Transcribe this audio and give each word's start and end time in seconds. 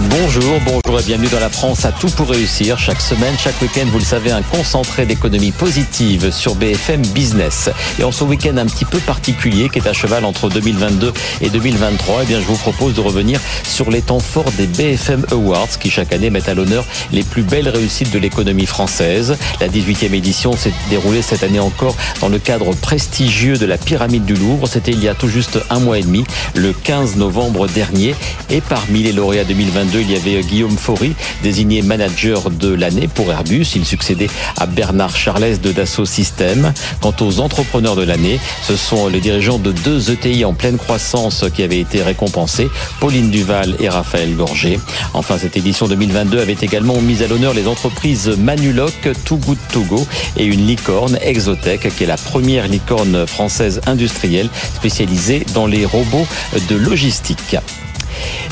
Bonjour, 0.00 0.60
bonjour 0.64 1.00
et 1.00 1.02
bienvenue 1.04 1.28
dans 1.28 1.40
la 1.40 1.50
France 1.50 1.84
à 1.84 1.92
tout 1.92 2.08
pour 2.08 2.28
réussir. 2.30 2.78
Chaque 2.78 3.00
semaine, 3.00 3.34
chaque 3.38 3.60
week-end, 3.60 3.84
vous 3.86 3.98
le 3.98 4.04
savez, 4.04 4.30
un 4.30 4.42
concentré 4.42 5.06
d'économie 5.06 5.52
positive 5.52 6.30
sur 6.30 6.54
BFM 6.54 7.02
Business. 7.08 7.70
Et 7.98 8.04
en 8.04 8.12
ce 8.12 8.24
week-end 8.24 8.56
un 8.56 8.66
petit 8.66 8.84
peu 8.84 8.98
particulier 8.98 9.68
qui 9.68 9.78
est 9.78 9.86
à 9.86 9.92
cheval 9.92 10.24
entre 10.24 10.48
2022 10.48 11.12
et 11.40 11.50
2023, 11.50 12.20
eh 12.22 12.26
bien, 12.26 12.40
je 12.40 12.46
vous 12.46 12.56
propose 12.56 12.94
de 12.94 13.00
revenir 13.00 13.40
sur 13.64 13.90
les 13.90 14.02
temps 14.02 14.20
forts 14.20 14.50
des 14.56 14.66
BFM 14.66 15.26
Awards 15.30 15.78
qui 15.78 15.90
chaque 15.90 16.12
année 16.12 16.30
mettent 16.30 16.48
à 16.48 16.54
l'honneur 16.54 16.84
les 17.12 17.22
plus 17.22 17.42
belles 17.42 17.68
réussites 17.68 18.12
de 18.12 18.18
l'économie 18.18 18.66
française. 18.66 19.36
La 19.60 19.68
18e 19.68 20.14
édition 20.14 20.56
s'est 20.56 20.74
déroulée 20.90 21.22
cette 21.22 21.42
année 21.42 21.60
encore 21.60 21.96
dans 22.20 22.28
le 22.28 22.38
cadre 22.38 22.74
prestigieux 22.74 23.56
de 23.56 23.66
la 23.66 23.78
pyramide 23.78 24.24
du 24.24 24.34
Louvre. 24.34 24.66
C'était 24.66 24.92
il 24.92 25.02
y 25.02 25.08
a 25.08 25.14
tout 25.14 25.28
juste 25.28 25.58
un 25.70 25.80
mois 25.80 25.98
et 25.98 26.02
demi, 26.02 26.24
le 26.54 26.72
15 26.72 27.16
novembre 27.16 27.66
dernier. 27.66 28.14
Et 28.50 28.60
parmi 28.60 29.02
les 29.02 29.12
lauréats 29.12 29.44
2022, 29.44 29.81
il 29.94 30.10
y 30.10 30.16
avait 30.16 30.42
Guillaume 30.42 30.76
Faury, 30.76 31.14
désigné 31.42 31.82
manager 31.82 32.50
de 32.50 32.72
l'année 32.72 33.08
pour 33.08 33.30
Airbus. 33.30 33.66
Il 33.74 33.84
succédait 33.84 34.28
à 34.56 34.66
Bernard 34.66 35.16
Charles 35.16 35.58
de 35.60 35.72
Dassault 35.72 36.06
Systèmes. 36.06 36.72
Quant 37.00 37.14
aux 37.20 37.40
entrepreneurs 37.40 37.96
de 37.96 38.02
l'année, 38.02 38.40
ce 38.62 38.76
sont 38.76 39.08
les 39.08 39.20
dirigeants 39.20 39.58
de 39.58 39.72
deux 39.72 40.10
ETI 40.10 40.44
en 40.44 40.54
pleine 40.54 40.78
croissance 40.78 41.44
qui 41.54 41.62
avaient 41.62 41.80
été 41.80 42.02
récompensés, 42.02 42.68
Pauline 43.00 43.30
Duval 43.30 43.76
et 43.80 43.88
Raphaël 43.88 44.34
Gorger. 44.34 44.78
Enfin, 45.14 45.38
cette 45.38 45.56
édition 45.56 45.88
2022 45.88 46.40
avait 46.40 46.56
également 46.60 47.00
mis 47.00 47.22
à 47.22 47.26
l'honneur 47.26 47.54
les 47.54 47.66
entreprises 47.66 48.28
Manuloc, 48.28 49.08
Too 49.24 49.36
Good 49.36 49.58
To 49.72 49.82
et 50.36 50.44
une 50.44 50.66
licorne, 50.66 51.18
Exotech, 51.22 51.94
qui 51.94 52.04
est 52.04 52.06
la 52.06 52.16
première 52.16 52.68
licorne 52.68 53.26
française 53.26 53.80
industrielle 53.86 54.48
spécialisée 54.74 55.44
dans 55.54 55.66
les 55.66 55.84
robots 55.84 56.26
de 56.68 56.76
logistique. 56.76 57.56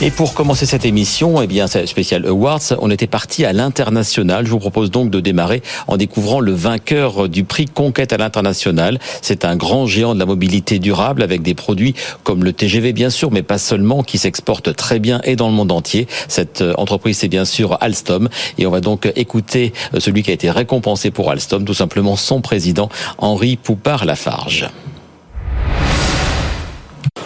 Et 0.03 0.11
pour 0.11 0.33
commencer 0.33 0.65
cette 0.65 0.87
émission, 0.87 1.43
eh 1.43 1.47
bien, 1.47 1.67
spécial 1.67 2.25
Awards, 2.27 2.61
on 2.81 2.91
était 2.91 3.07
parti 3.07 3.45
à 3.45 3.53
l'international. 3.53 4.47
Je 4.47 4.51
vous 4.51 4.59
propose 4.59 4.91
donc 4.91 5.11
de 5.11 5.21
démarrer 5.21 5.63
en 5.89 5.99
découvrant 5.99 6.41
le 6.41 6.53
vainqueur 6.53 7.29
du 7.29 7.45
prix 7.45 7.67
Conquête 7.67 8.13
à 8.13 8.17
l'international. 8.17 8.99
C'est 9.21 9.45
un 9.45 9.57
grand 9.57 9.87
géant 9.87 10.15
de 10.15 10.19
la 10.19 10.25
mobilité 10.25 10.79
durable 10.79 11.23
avec 11.23 11.43
des 11.43 11.55
produits 11.55 11.95
comme 12.25 12.45
le 12.45 12.55
TGV 12.55 12.93
bien 12.95 13.11
sûr, 13.11 13.31
mais 13.31 13.43
pas 13.43 13.59
seulement, 13.59 14.03
qui 14.03 14.17
s'exporte 14.17 14.75
très 14.75 15.01
bien 15.01 15.21
et 15.25 15.37
dans 15.37 15.49
le 15.49 15.55
monde 15.55 15.73
entier. 15.73 16.07
Cette 16.29 16.63
euh, 16.63 16.73
entreprise, 16.79 17.19
c'est 17.19 17.29
bien 17.29 17.45
sûr 17.45 17.77
Alstom. 17.81 18.29
Et 18.57 18.67
on 18.67 18.71
va 18.71 18.81
donc 18.81 19.11
écouter 19.17 19.73
euh, 19.95 20.01
celui 20.01 20.23
qui 20.23 20.31
a 20.31 20.35
été 20.35 20.51
récompensé 20.51 21.11
pour 21.11 21.31
Alstom, 21.31 21.65
tout 21.65 21.75
simplement 21.75 22.17
son 22.17 22.41
président, 22.41 22.89
Henri 23.19 23.57
Poupard-Lafarge. 23.57 24.69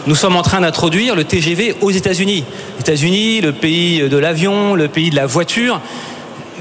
Nous 0.06 0.14
sommes 0.14 0.36
en 0.36 0.42
train 0.42 0.60
d'introduire 0.60 1.16
le 1.16 1.24
TGV 1.24 1.76
aux 1.80 1.90
États-Unis. 1.90 2.44
États-Unis, 2.78 3.40
le 3.40 3.52
pays 3.52 4.06
de 4.06 4.18
l'avion, 4.18 4.74
le 4.74 4.88
pays 4.88 5.08
de 5.08 5.16
la 5.16 5.24
voiture. 5.24 5.80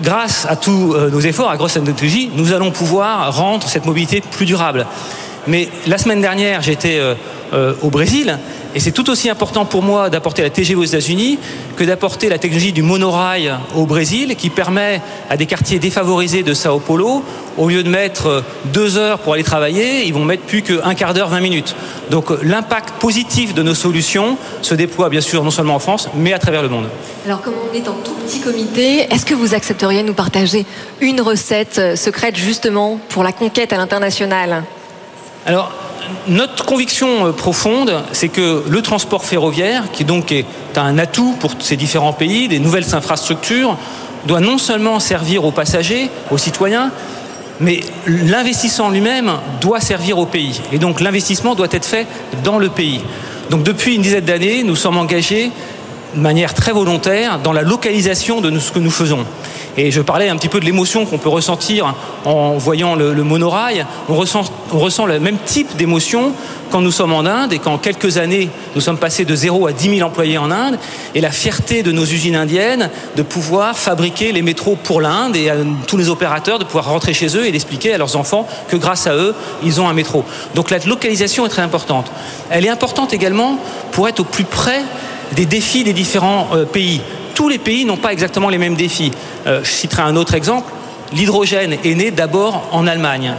Grâce 0.02 0.46
à 0.50 0.56
tous 0.56 0.94
euh, 0.94 1.10
nos 1.10 1.20
efforts, 1.20 1.50
à 1.50 1.58
grosse 1.58 1.74
technologie, 1.74 2.32
nous 2.36 2.54
allons 2.54 2.72
pouvoir 2.72 3.36
rendre 3.36 3.68
cette 3.68 3.86
mobilité 3.86 4.22
plus 4.22 4.46
durable. 4.46 4.88
Mais 5.48 5.68
la 5.88 5.98
semaine 5.98 6.22
dernière, 6.22 6.62
j'étais 6.62 7.00
euh, 7.00 7.16
euh, 7.54 7.74
au 7.82 7.90
Brésil 7.90 8.40
et 8.76 8.80
c'est 8.80 8.92
tout 8.92 9.10
aussi 9.10 9.30
important 9.30 9.66
pour 9.66 9.84
moi 9.84 10.10
d'apporter 10.10 10.42
la 10.42 10.50
TGV 10.50 10.80
aux 10.80 10.84
États-Unis 10.84 11.38
que 11.76 11.84
d'apporter 11.84 12.30
la 12.30 12.38
technologie 12.38 12.74
du 12.74 12.82
monorail 12.82 13.54
au 13.76 13.86
Brésil, 13.86 14.36
qui 14.36 14.50
permet 14.50 15.02
à 15.30 15.38
des 15.38 15.46
quartiers 15.46 15.80
défavorisés 15.80 16.44
de 16.44 16.54
Sao 16.54 16.80
Paulo, 16.80 17.24
au 17.58 17.70
lieu 17.70 17.84
de 17.84 17.90
mettre 17.90 18.44
deux 18.66 18.98
heures 18.98 19.20
pour 19.20 19.34
aller 19.34 19.44
travailler, 19.44 20.06
ils 20.06 20.14
vont 20.14 20.26
mettre 20.26 20.44
plus 20.44 20.64
qu'un 20.64 20.96
quart 20.96 21.14
d'heure, 21.14 21.30
vingt 21.30 21.40
minutes. 21.40 21.76
Donc 22.10 22.32
l'impact 22.42 22.96
positif 23.00 23.54
de 23.54 23.62
nos 23.62 23.76
solutions 23.76 24.38
se 24.62 24.74
déploie 24.74 25.10
bien 25.10 25.22
sûr 25.22 25.44
non 25.44 25.52
seulement 25.52 25.76
en 25.76 25.80
France, 25.80 26.10
mais 26.16 26.34
à 26.34 26.40
travers 26.40 26.62
le 26.64 26.70
monde. 26.70 26.90
Alors 27.26 27.42
comme 27.42 27.56
on 27.72 27.76
est 27.76 27.88
en 27.88 27.94
tout 27.94 28.14
petit 28.26 28.40
comité, 28.40 29.08
est-ce 29.12 29.26
que 29.26 29.36
vous 29.36 29.54
accepteriez 29.54 30.02
de 30.02 30.08
nous 30.08 30.14
partager 30.14 30.66
une 31.00 31.22
recette 31.22 31.78
euh, 31.78 31.96
secrète 31.96 32.36
justement 32.36 33.00
pour 33.10 33.24
la 33.24 33.32
conquête 33.32 33.72
à 33.72 33.78
l'international? 33.78 34.64
Alors 35.46 35.72
notre 36.28 36.66
conviction 36.66 37.28
euh, 37.28 37.32
profonde, 37.32 38.02
c'est 38.12 38.30
que 38.30 38.64
le 38.68 38.82
transport 38.82 39.26
ferroviaire, 39.26 39.92
qui 39.92 40.04
donc 40.04 40.32
est 40.32 40.46
un 40.76 40.98
atout 40.98 41.36
pour 41.40 41.52
ces 41.60 41.76
différents 41.78 42.14
pays, 42.14 42.48
des 42.48 42.60
nouvelles 42.60 42.96
infrastructures, 42.96 43.78
doit 44.26 44.40
non 44.40 44.58
seulement 44.58 45.00
servir 45.00 45.44
aux 45.44 45.52
passagers, 45.52 46.10
aux 46.32 46.38
citoyens, 46.38 46.92
mais 47.60 47.82
l'investissement 48.08 48.90
lui-même 48.90 49.32
doit 49.62 49.80
servir 49.80 50.18
au 50.18 50.26
pays. 50.26 50.62
Et 50.72 50.78
donc 50.78 51.02
l'investissement 51.02 51.56
doit 51.56 51.68
être 51.72 51.86
fait 51.86 52.08
dans 52.44 52.58
le 52.58 52.70
pays. 52.70 53.02
Donc 53.50 53.64
depuis 53.64 53.96
une 53.96 54.02
dizaine 54.02 54.26
d'années, 54.26 54.64
nous 54.64 54.76
sommes 54.76 54.98
engagés 54.98 55.52
de 56.16 56.22
manière 56.22 56.54
très 56.54 56.72
volontaire 56.72 57.40
dans 57.40 57.54
la 57.54 57.62
localisation 57.62 58.40
de 58.40 58.58
ce 58.60 58.72
que 58.72 58.80
nous 58.80 58.92
faisons. 58.92 59.26
Et 59.78 59.90
je 59.90 60.02
parlais 60.02 60.30
un 60.30 60.36
petit 60.36 60.50
peu 60.50 60.60
de 60.60 60.66
l'émotion 60.66 61.06
qu'on 61.06 61.18
peut 61.18 61.30
ressentir 61.30 61.96
en 62.26 62.58
voyant 62.58 62.96
le, 62.96 63.14
monorail. 63.24 63.86
On 64.08 64.16
ressent, 64.16 65.06
le 65.06 65.20
même 65.20 65.38
type 65.46 65.76
d'émotion 65.76 66.34
quand 66.72 66.82
nous 66.82 66.92
sommes 66.92 67.14
en 67.14 67.26
Inde 67.26 67.54
et 67.54 67.60
qu'en 67.60 67.78
quelques 67.78 68.18
années, 68.18 68.50
nous 68.76 68.82
sommes 68.82 68.98
passés 68.98 69.26
de 69.26 69.36
0 69.36 69.68
à 69.68 69.72
10 69.72 69.98
000 69.98 70.08
employés 70.08 70.38
en 70.38 70.52
Inde. 70.52 70.78
Et 71.16 71.22
la 71.22 71.32
fierté 71.32 71.82
de 71.82 71.92
nos 71.92 72.06
usines 72.06 72.36
indiennes 72.36 72.90
de 73.16 73.24
pouvoir 73.24 73.78
fabriquer 73.78 74.32
les 74.32 74.42
métros 74.42 74.76
pour 74.76 75.02
l'Inde 75.02 75.36
et 75.36 75.50
à 75.50 75.56
tous 75.88 75.98
les 75.98 76.10
opérateurs 76.10 76.60
de 76.60 76.66
pouvoir 76.66 76.86
rentrer 76.86 77.14
chez 77.14 77.36
eux 77.36 77.46
et 77.46 77.52
d'expliquer 77.52 77.94
à 77.94 77.98
leurs 77.98 78.16
enfants 78.16 78.48
que 78.70 78.76
grâce 78.76 79.08
à 79.08 79.16
eux, 79.16 79.34
ils 79.64 79.82
ont 79.82 79.88
un 79.88 79.94
métro. 79.94 80.24
Donc 80.56 80.70
la 80.70 80.78
localisation 80.80 81.46
est 81.46 81.50
très 81.50 81.62
importante. 81.64 82.12
Elle 82.50 82.66
est 82.66 82.70
importante 82.70 83.14
également 83.14 83.58
pour 83.92 84.08
être 84.08 84.20
au 84.20 84.24
plus 84.24 84.46
près 84.46 84.82
des 85.36 85.46
défis 85.46 85.84
des 85.84 85.94
différents 85.94 86.50
euh, 86.54 86.66
pays 86.66 87.02
tous 87.34 87.50
les 87.50 87.60
pays 87.60 87.86
n'ont 87.86 87.98
pas 87.98 88.14
exactement 88.14 88.50
les 88.50 88.58
mêmes 88.58 88.76
défis. 88.76 89.12
Euh, 89.48 89.64
je 89.64 89.70
citerai 89.70 90.04
un 90.04 90.16
autre 90.16 90.34
exemple. 90.34 90.72
L'hydrogène 91.14 91.78
est 91.84 91.96
né 91.96 92.12
d'abord 92.12 92.68
en 92.72 92.88
Allemagne. 92.88 93.34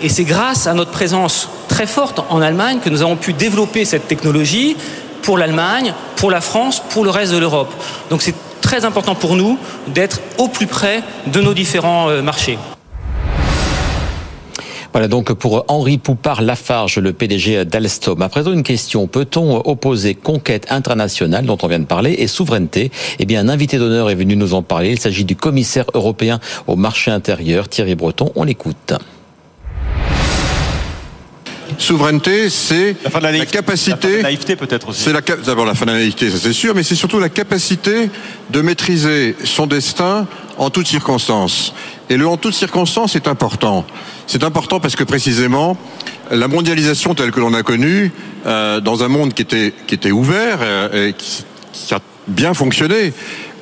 Et 0.00 0.08
c'est 0.08 0.24
grâce 0.24 0.66
à 0.66 0.74
notre 0.74 0.90
présence 0.90 1.48
très 1.68 1.86
forte 1.86 2.20
en 2.28 2.40
Allemagne 2.40 2.80
que 2.82 2.90
nous 2.90 3.02
avons 3.02 3.16
pu 3.16 3.32
développer 3.32 3.84
cette 3.84 4.08
technologie 4.08 4.76
pour 5.22 5.38
l'Allemagne, 5.38 5.94
pour 6.16 6.30
la 6.30 6.40
France, 6.40 6.82
pour 6.90 7.04
le 7.04 7.10
reste 7.10 7.32
de 7.32 7.38
l'Europe. 7.38 7.72
Donc 8.10 8.22
c'est 8.22 8.34
très 8.60 8.84
important 8.84 9.14
pour 9.14 9.36
nous 9.36 9.58
d'être 9.86 10.20
au 10.38 10.48
plus 10.48 10.66
près 10.66 11.02
de 11.26 11.40
nos 11.40 11.54
différents 11.54 12.08
euh, 12.08 12.22
marchés. 12.22 12.58
Voilà 14.92 15.08
donc 15.08 15.32
pour 15.32 15.64
Henri 15.68 15.96
Poupard-Lafarge, 15.96 16.98
le 16.98 17.14
PDG 17.14 17.64
d'Alstom. 17.64 18.20
À 18.20 18.28
présent, 18.28 18.52
une 18.52 18.62
question. 18.62 19.06
Peut-on 19.06 19.56
opposer 19.56 20.14
conquête 20.14 20.66
internationale, 20.70 21.46
dont 21.46 21.56
on 21.62 21.66
vient 21.66 21.78
de 21.78 21.86
parler, 21.86 22.14
et 22.18 22.26
souveraineté? 22.26 22.90
Eh 23.18 23.24
bien, 23.24 23.40
un 23.40 23.48
invité 23.48 23.78
d'honneur 23.78 24.10
est 24.10 24.14
venu 24.14 24.36
nous 24.36 24.52
en 24.52 24.62
parler. 24.62 24.90
Il 24.90 24.98
s'agit 24.98 25.24
du 25.24 25.34
commissaire 25.34 25.86
européen 25.94 26.40
au 26.66 26.76
marché 26.76 27.10
intérieur, 27.10 27.70
Thierry 27.70 27.94
Breton. 27.94 28.32
On 28.34 28.44
l'écoute. 28.44 28.92
Souveraineté, 31.78 32.50
c'est 32.50 32.96
la, 33.20 33.46
capacité. 33.46 34.16
La 34.16 34.22
naïveté 34.22 34.56
peut-être 34.56 34.88
aussi. 34.88 35.02
C'est 35.02 35.44
d'abord 35.44 35.64
la 35.64 35.74
fin 35.74 35.86
de 35.86 35.92
la 35.92 35.98
naïveté, 35.98 36.30
ça 36.30 36.38
c'est 36.40 36.52
sûr, 36.52 36.74
mais 36.74 36.82
c'est 36.82 36.94
surtout 36.94 37.18
la 37.18 37.28
capacité 37.28 38.10
de 38.50 38.60
maîtriser 38.60 39.36
son 39.44 39.66
destin 39.66 40.26
en 40.58 40.70
toutes 40.70 40.86
circonstances. 40.86 41.74
Et 42.10 42.16
le 42.16 42.26
en 42.26 42.36
toutes 42.36 42.54
circonstances 42.54 43.16
est 43.16 43.26
important. 43.28 43.84
C'est 44.26 44.44
important 44.44 44.80
parce 44.80 44.96
que 44.96 45.04
précisément, 45.04 45.76
la 46.30 46.48
mondialisation 46.48 47.14
telle 47.14 47.30
que 47.30 47.40
l'on 47.40 47.54
a 47.54 47.62
connue, 47.62 48.12
euh, 48.46 48.80
dans 48.80 49.02
un 49.04 49.08
monde 49.08 49.34
qui 49.34 49.42
était, 49.42 49.72
qui 49.86 49.94
était 49.94 50.10
ouvert 50.10 50.58
euh, 50.62 51.08
et 51.08 51.14
qui, 51.14 51.44
a 51.94 52.00
bien 52.28 52.54
fonctionné, 52.54 53.12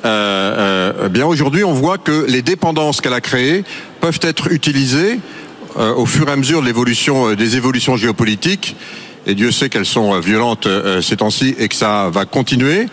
euh, 0.03 0.93
euh, 1.03 1.09
bien 1.09 1.25
aujourd'hui 1.25 1.63
on 1.63 1.73
voit 1.73 1.97
que 1.97 2.25
les 2.27 2.41
dépendances 2.41 3.01
qu'elle 3.01 3.13
a 3.13 3.21
créées 3.21 3.63
peuvent 3.99 4.19
être 4.23 4.51
utilisées 4.51 5.19
euh, 5.77 5.93
au 5.93 6.05
fur 6.05 6.27
et 6.29 6.31
à 6.31 6.35
mesure 6.35 6.61
de 6.61 6.67
l'évolution 6.67 7.33
des 7.33 7.57
évolutions 7.57 7.97
géopolitiques 7.97 8.75
et 9.27 9.35
Dieu 9.35 9.51
sait 9.51 9.69
qu'elles 9.69 9.85
sont 9.85 10.19
violentes 10.19 10.67
ces 11.01 11.17
temps-ci 11.17 11.53
et 11.59 11.67
que 11.67 11.75
ça 11.75 12.09
va 12.11 12.25
continuer 12.25 12.87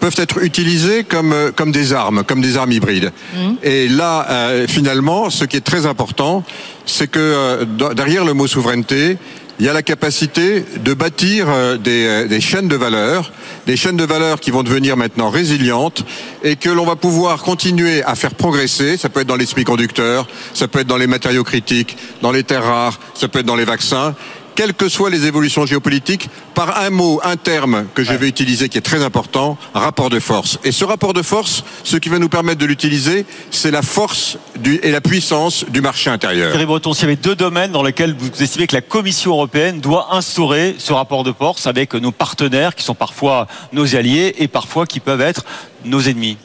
peuvent 0.00 0.16
être 0.16 0.42
utilisées 0.42 1.04
comme, 1.04 1.32
euh, 1.32 1.52
comme 1.54 1.70
des 1.70 1.92
armes, 1.92 2.24
comme 2.24 2.40
des 2.40 2.56
armes 2.56 2.72
hybrides. 2.72 3.12
Mmh. 3.34 3.38
Et 3.62 3.88
là, 3.88 4.26
euh, 4.30 4.66
finalement, 4.66 5.30
ce 5.30 5.44
qui 5.44 5.56
est 5.56 5.60
très 5.60 5.86
important, 5.86 6.42
c'est 6.86 7.08
que 7.08 7.20
euh, 7.20 7.64
derrière 7.94 8.24
le 8.24 8.32
mot 8.32 8.46
souveraineté, 8.46 9.18
il 9.60 9.66
y 9.66 9.68
a 9.68 9.74
la 9.74 9.82
capacité 9.82 10.64
de 10.82 10.94
bâtir 10.94 11.46
des, 11.78 12.26
des, 12.26 12.40
chaînes 12.40 12.66
de 12.66 12.76
valeur, 12.76 13.30
des 13.66 13.76
chaînes 13.76 13.98
de 13.98 14.04
valeur 14.04 14.40
qui 14.40 14.50
vont 14.50 14.62
devenir 14.62 14.96
maintenant 14.96 15.28
résilientes 15.28 16.02
et 16.42 16.56
que 16.56 16.70
l'on 16.70 16.86
va 16.86 16.96
pouvoir 16.96 17.42
continuer 17.42 18.02
à 18.04 18.14
faire 18.14 18.34
progresser. 18.34 18.96
Ça 18.96 19.10
peut 19.10 19.20
être 19.20 19.26
dans 19.26 19.36
les 19.36 19.44
semi-conducteurs, 19.44 20.26
ça 20.54 20.66
peut 20.66 20.80
être 20.80 20.86
dans 20.86 20.96
les 20.96 21.06
matériaux 21.06 21.44
critiques, 21.44 21.98
dans 22.22 22.32
les 22.32 22.42
terres 22.42 22.64
rares, 22.64 23.00
ça 23.14 23.28
peut 23.28 23.40
être 23.40 23.46
dans 23.46 23.54
les 23.54 23.66
vaccins 23.66 24.14
quelles 24.60 24.74
que 24.74 24.90
soient 24.90 25.08
les 25.08 25.24
évolutions 25.24 25.64
géopolitiques, 25.64 26.28
par 26.52 26.82
un 26.82 26.90
mot, 26.90 27.18
un 27.24 27.36
terme 27.36 27.86
que 27.94 28.04
je 28.04 28.12
vais 28.12 28.28
utiliser 28.28 28.68
qui 28.68 28.76
est 28.76 28.82
très 28.82 29.02
important, 29.02 29.56
rapport 29.72 30.10
de 30.10 30.20
force. 30.20 30.58
Et 30.64 30.70
ce 30.70 30.84
rapport 30.84 31.14
de 31.14 31.22
force, 31.22 31.64
ce 31.82 31.96
qui 31.96 32.10
va 32.10 32.18
nous 32.18 32.28
permettre 32.28 32.58
de 32.58 32.66
l'utiliser, 32.66 33.24
c'est 33.50 33.70
la 33.70 33.80
force 33.80 34.36
du, 34.58 34.78
et 34.82 34.90
la 34.90 35.00
puissance 35.00 35.64
du 35.70 35.80
marché 35.80 36.10
intérieur. 36.10 36.50
Thierry 36.50 36.66
Breton, 36.66 36.92
s'il 36.92 37.04
y 37.04 37.06
avait 37.06 37.16
deux 37.16 37.34
domaines 37.34 37.72
dans 37.72 37.82
lesquels 37.82 38.14
vous 38.18 38.28
estimez 38.42 38.66
que 38.66 38.74
la 38.74 38.82
Commission 38.82 39.30
européenne 39.30 39.80
doit 39.80 40.14
instaurer 40.14 40.74
ce 40.76 40.92
rapport 40.92 41.24
de 41.24 41.32
force 41.32 41.66
avec 41.66 41.94
nos 41.94 42.12
partenaires 42.12 42.74
qui 42.74 42.84
sont 42.84 42.94
parfois 42.94 43.46
nos 43.72 43.96
alliés 43.96 44.34
et 44.40 44.46
parfois 44.46 44.84
qui 44.84 45.00
peuvent 45.00 45.22
être 45.22 45.46
nos 45.86 46.02
ennemis. 46.02 46.36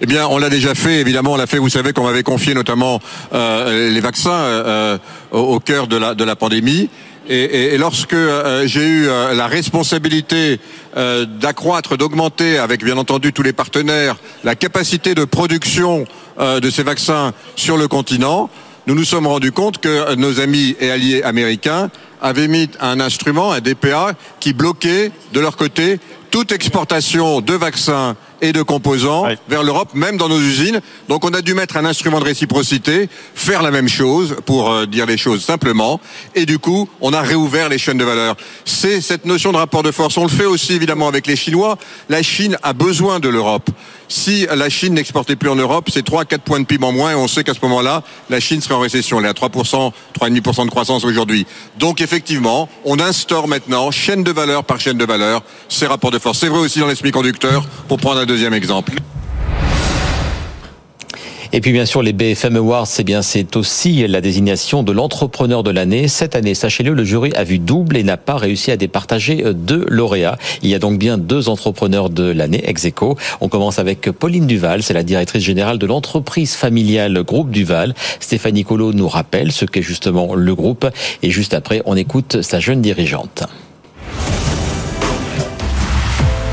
Eh 0.00 0.06
bien, 0.06 0.28
on 0.28 0.38
l'a 0.38 0.50
déjà 0.50 0.76
fait. 0.76 1.00
Évidemment, 1.00 1.32
on 1.32 1.36
l'a 1.36 1.48
fait. 1.48 1.58
Vous 1.58 1.68
savez 1.68 1.92
qu'on 1.92 2.04
m'avait 2.04 2.22
confié 2.22 2.54
notamment 2.54 3.00
euh, 3.32 3.90
les 3.90 3.98
vaccins 3.98 4.30
euh, 4.30 4.98
au, 5.32 5.40
au 5.40 5.58
cœur 5.58 5.88
de 5.88 5.96
la, 5.96 6.14
de 6.14 6.22
la 6.22 6.36
pandémie. 6.36 6.88
Et, 7.28 7.76
lorsque 7.76 8.12
euh, 8.12 8.66
j'ai 8.66 8.86
eu 8.86 9.08
euh, 9.08 9.34
la 9.34 9.48
responsabilité 9.48 10.60
euh, 10.96 11.24
d'accroître, 11.24 11.96
d'augmenter, 11.96 12.58
avec 12.58 12.84
bien 12.84 12.96
entendu 12.96 13.32
tous 13.32 13.42
les 13.42 13.52
partenaires, 13.52 14.16
la 14.44 14.54
capacité 14.54 15.14
de 15.14 15.24
production 15.24 16.04
de 16.38 16.68
ces 16.68 16.82
vaccins 16.82 17.32
sur 17.54 17.78
le 17.78 17.88
continent, 17.88 18.50
nous 18.86 18.94
nous 18.94 19.04
sommes 19.04 19.26
rendus 19.26 19.52
compte 19.52 19.78
que 19.78 20.14
nos 20.16 20.38
amis 20.38 20.76
et 20.80 20.90
alliés 20.90 21.22
américains 21.22 21.90
avaient 22.20 22.46
mis 22.46 22.68
un 22.78 23.00
instrument, 23.00 23.52
un 23.52 23.60
DPA, 23.60 24.12
qui 24.38 24.52
bloquait 24.52 25.12
de 25.32 25.40
leur 25.40 25.56
côté 25.56 25.98
toute 26.30 26.52
exportation 26.52 27.40
de 27.40 27.54
vaccins 27.54 28.16
et 28.40 28.52
de 28.52 28.62
composants 28.62 29.26
vers 29.48 29.62
l'Europe, 29.62 29.90
même 29.94 30.16
dans 30.16 30.28
nos 30.28 30.38
usines. 30.38 30.80
Donc 31.08 31.24
on 31.24 31.30
a 31.30 31.42
dû 31.42 31.54
mettre 31.54 31.76
un 31.76 31.84
instrument 31.84 32.20
de 32.20 32.24
réciprocité, 32.24 33.08
faire 33.34 33.62
la 33.62 33.70
même 33.70 33.88
chose, 33.88 34.36
pour 34.44 34.70
euh, 34.70 34.86
dire 34.86 35.06
les 35.06 35.16
choses 35.16 35.44
simplement, 35.44 36.00
et 36.34 36.46
du 36.46 36.58
coup, 36.58 36.88
on 37.00 37.12
a 37.12 37.22
réouvert 37.22 37.68
les 37.68 37.78
chaînes 37.78 37.98
de 37.98 38.04
valeur. 38.04 38.36
C'est 38.64 39.00
cette 39.00 39.24
notion 39.24 39.52
de 39.52 39.56
rapport 39.56 39.82
de 39.82 39.90
force. 39.90 40.16
On 40.16 40.24
le 40.24 40.28
fait 40.28 40.44
aussi 40.46 40.72
évidemment 40.72 41.08
avec 41.08 41.26
les 41.26 41.36
Chinois. 41.36 41.78
La 42.08 42.22
Chine 42.22 42.56
a 42.62 42.72
besoin 42.72 43.20
de 43.20 43.28
l'Europe. 43.28 43.70
Si 44.08 44.46
la 44.46 44.68
Chine 44.68 44.94
n'exportait 44.94 45.36
plus 45.36 45.50
en 45.50 45.56
Europe, 45.56 45.88
c'est 45.92 46.06
3-4 46.06 46.38
points 46.38 46.60
de 46.60 46.64
PIB 46.64 46.84
en 46.84 46.92
moins, 46.92 47.12
et 47.12 47.14
on 47.14 47.28
sait 47.28 47.44
qu'à 47.44 47.54
ce 47.54 47.60
moment-là, 47.62 48.02
la 48.30 48.40
Chine 48.40 48.60
serait 48.60 48.74
en 48.74 48.80
récession. 48.80 49.18
Elle 49.18 49.26
est 49.26 49.28
à 49.28 49.32
3%, 49.32 49.92
3,5% 50.18 50.64
de 50.64 50.70
croissance 50.70 51.04
aujourd'hui. 51.04 51.46
Donc 51.78 52.00
effectivement, 52.00 52.68
on 52.84 53.00
instaure 53.00 53.48
maintenant, 53.48 53.90
chaîne 53.90 54.22
de 54.22 54.30
valeur 54.30 54.64
par 54.64 54.80
chaîne 54.80 54.98
de 54.98 55.04
valeur, 55.04 55.42
ces 55.68 55.86
rapports 55.86 56.10
de 56.10 56.18
force. 56.18 56.38
C'est 56.38 56.48
vrai 56.48 56.60
aussi 56.60 56.78
dans 56.78 56.86
les 56.86 56.94
semi-conducteurs, 56.94 57.66
pour 57.88 57.98
prendre 57.98 58.20
un 58.20 58.26
deuxième 58.26 58.54
exemple. 58.54 58.92
Et 61.56 61.62
puis 61.62 61.72
bien 61.72 61.86
sûr, 61.86 62.02
les 62.02 62.12
BFM 62.12 62.56
Awards, 62.56 62.86
c'est 62.86 63.02
bien, 63.02 63.22
c'est 63.22 63.56
aussi 63.56 64.06
la 64.06 64.20
désignation 64.20 64.82
de 64.82 64.92
l'entrepreneur 64.92 65.62
de 65.62 65.70
l'année. 65.70 66.06
Cette 66.06 66.36
année, 66.36 66.52
sachez-le, 66.52 66.92
le 66.92 67.02
jury 67.02 67.32
a 67.34 67.44
vu 67.44 67.58
double 67.58 67.96
et 67.96 68.02
n'a 68.02 68.18
pas 68.18 68.36
réussi 68.36 68.70
à 68.72 68.76
départager 68.76 69.42
deux 69.54 69.86
lauréats. 69.88 70.36
Il 70.60 70.68
y 70.68 70.74
a 70.74 70.78
donc 70.78 70.98
bien 70.98 71.16
deux 71.16 71.48
entrepreneurs 71.48 72.10
de 72.10 72.24
l'année, 72.24 72.60
ex 72.68 72.84
aequo. 72.84 73.16
On 73.40 73.48
commence 73.48 73.78
avec 73.78 74.02
Pauline 74.10 74.46
Duval, 74.46 74.82
c'est 74.82 74.92
la 74.92 75.02
directrice 75.02 75.44
générale 75.44 75.78
de 75.78 75.86
l'entreprise 75.86 76.52
familiale 76.52 77.22
Groupe 77.22 77.50
Duval. 77.50 77.94
Stéphanie 78.20 78.64
Colo 78.64 78.92
nous 78.92 79.08
rappelle 79.08 79.50
ce 79.50 79.64
qu'est 79.64 79.80
justement 79.80 80.34
le 80.34 80.54
groupe. 80.54 80.86
Et 81.22 81.30
juste 81.30 81.54
après, 81.54 81.80
on 81.86 81.96
écoute 81.96 82.42
sa 82.42 82.60
jeune 82.60 82.82
dirigeante. 82.82 83.44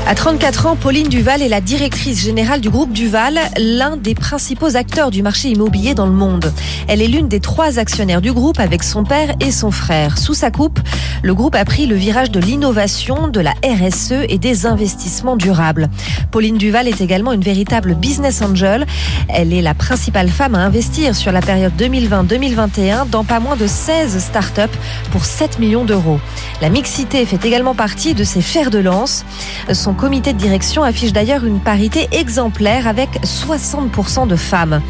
À 0.06 0.14
34 0.14 0.66
ans, 0.66 0.76
Pauline 0.76 1.08
Duval 1.08 1.40
est 1.40 1.48
la 1.48 1.62
directrice 1.62 2.22
générale 2.22 2.60
du 2.60 2.68
groupe 2.68 2.92
Duval, 2.92 3.40
l'un 3.56 3.96
des 3.96 4.14
principaux 4.14 4.76
acteurs 4.76 5.10
du 5.10 5.22
marché 5.22 5.48
immobilier 5.48 5.94
dans 5.94 6.04
le 6.04 6.12
monde. 6.12 6.52
Elle 6.88 7.00
est 7.00 7.08
l'une 7.08 7.26
des 7.26 7.40
trois 7.40 7.78
actionnaires 7.78 8.20
du 8.20 8.30
groupe 8.30 8.60
avec 8.60 8.82
son 8.82 9.04
père 9.04 9.34
et 9.40 9.50
son 9.50 9.70
frère. 9.70 10.18
Sous 10.18 10.34
sa 10.34 10.50
coupe, 10.50 10.78
le 11.22 11.34
groupe 11.34 11.54
a 11.54 11.64
pris 11.64 11.86
le 11.86 11.94
virage 11.94 12.30
de 12.30 12.38
l'innovation, 12.38 13.28
de 13.28 13.40
la 13.40 13.54
RSE 13.64 14.26
et 14.28 14.36
des 14.36 14.66
investissements 14.66 15.36
durables. 15.36 15.88
Pauline 16.30 16.58
Duval 16.58 16.86
est 16.86 17.00
également 17.00 17.32
une 17.32 17.40
véritable 17.40 17.94
business 17.94 18.42
angel. 18.42 18.84
Elle 19.30 19.54
est 19.54 19.62
la 19.62 19.72
principale 19.72 20.28
femme 20.28 20.54
à 20.54 20.58
investir 20.58 21.16
sur 21.16 21.32
la 21.32 21.40
période 21.40 21.72
2020-2021 21.78 23.08
dans 23.08 23.24
pas 23.24 23.40
moins 23.40 23.56
de 23.56 23.66
16 23.66 24.18
startups 24.18 24.76
pour 25.12 25.24
7 25.24 25.58
millions 25.58 25.86
d'euros. 25.86 26.20
La 26.60 26.68
mixité 26.68 27.24
fait 27.24 27.42
également 27.46 27.74
partie 27.74 28.12
de 28.12 28.22
ses 28.22 28.42
fers 28.42 28.70
de 28.70 28.78
lance. 28.78 29.24
Son 29.72 29.93
comité 29.94 30.32
de 30.32 30.38
direction 30.38 30.82
affiche 30.82 31.12
d'ailleurs 31.12 31.44
une 31.44 31.60
parité 31.60 32.08
exemplaire 32.12 32.86
avec 32.86 33.08
60% 33.22 34.26
de 34.26 34.36
femmes. 34.36 34.80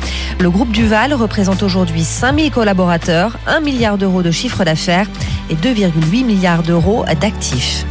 Le 0.41 0.51
groupe 0.51 0.73
Duval 0.73 1.15
représente 1.15 1.63
aujourd'hui 1.63 2.03
5000 2.03 2.51
collaborateurs, 2.51 3.39
1 3.47 3.61
milliard 3.61 3.99
d'euros 3.99 4.23
de 4.23 4.31
chiffre 4.31 4.65
d'affaires 4.65 5.07
et 5.51 5.55
2,8 5.55 6.25
milliards 6.25 6.63
d'euros 6.63 7.05
d'actifs. 7.21 7.85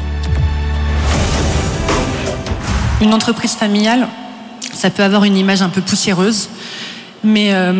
Une 3.02 3.14
entreprise 3.14 3.54
familiale, 3.54 4.08
ça 4.74 4.90
peut 4.90 5.04
avoir 5.04 5.24
une 5.24 5.38
image 5.38 5.62
un 5.62 5.70
peu 5.70 5.82
poussiéreuse, 5.82 6.50
mais, 7.24 7.54
euh, 7.54 7.74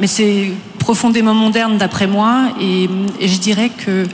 mais 0.00 0.06
c'est 0.06 0.52
profondément 0.78 1.34
moderne 1.34 1.78
d'après 1.78 2.06
moi, 2.06 2.48
et, 2.60 2.88
je 3.20 3.38
dirais 3.38 3.70
que 3.70 4.06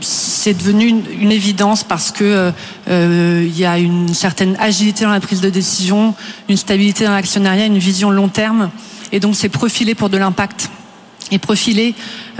c'est 0.00 0.56
devenu 0.56 0.86
une, 0.86 1.02
une, 1.20 1.32
évidence 1.32 1.82
parce 1.82 2.12
que 2.12 2.52
euh, 2.88 3.44
il 3.44 3.58
y 3.58 3.64
a 3.64 3.78
une 3.78 4.12
certaine 4.14 4.56
agilité 4.60 5.04
dans 5.04 5.10
la 5.10 5.20
prise 5.20 5.40
de 5.40 5.50
décision, 5.50 6.14
une 6.48 6.56
stabilité 6.56 7.04
dans 7.04 7.12
l'actionnariat, 7.12 7.66
une 7.66 7.78
vision 7.78 8.10
long 8.10 8.28
terme, 8.28 8.70
et 9.12 9.20
donc 9.20 9.34
c'est 9.34 9.48
profilé 9.48 9.94
pour 9.94 10.10
de 10.10 10.16
l'impact 10.16 10.70
et 11.30 11.38
profilé 11.38 11.94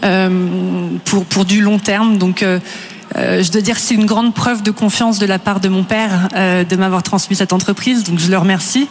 euh, 0.04 0.88
pour 1.04 1.24
pour 1.24 1.44
du 1.44 1.60
long 1.60 1.78
terme. 1.78 2.18
Donc 2.18 2.44
euh, 3.16 3.42
je 3.42 3.52
dois 3.52 3.60
dire 3.60 3.76
que 3.76 3.80
c'est 3.80 3.94
une 3.94 4.06
grande 4.06 4.34
preuve 4.34 4.62
de 4.62 4.70
confiance 4.70 5.18
de 5.18 5.26
la 5.26 5.38
part 5.38 5.60
de 5.60 5.68
mon 5.68 5.84
père 5.84 6.28
euh, 6.34 6.64
de 6.64 6.76
m'avoir 6.76 7.02
transmis 7.02 7.36
cette 7.36 7.52
entreprise, 7.52 8.02
donc 8.04 8.18
je 8.18 8.30
le 8.30 8.36
remercie. 8.36 8.88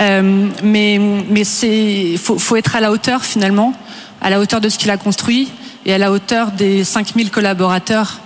Euh, 0.00 0.48
mais 0.62 1.00
mais 1.30 1.44
c'est 1.44 2.16
faut, 2.18 2.38
faut 2.38 2.56
être 2.56 2.76
à 2.76 2.80
la 2.80 2.92
hauteur 2.92 3.24
finalement, 3.24 3.72
à 4.20 4.28
la 4.30 4.40
hauteur 4.40 4.60
de 4.60 4.68
ce 4.68 4.78
qu'il 4.78 4.90
a 4.90 4.98
construit 4.98 5.50
et 5.86 5.94
à 5.94 5.98
la 5.98 6.12
hauteur 6.12 6.50
des 6.50 6.84
5000 6.84 7.30
collaborateurs 7.30 8.20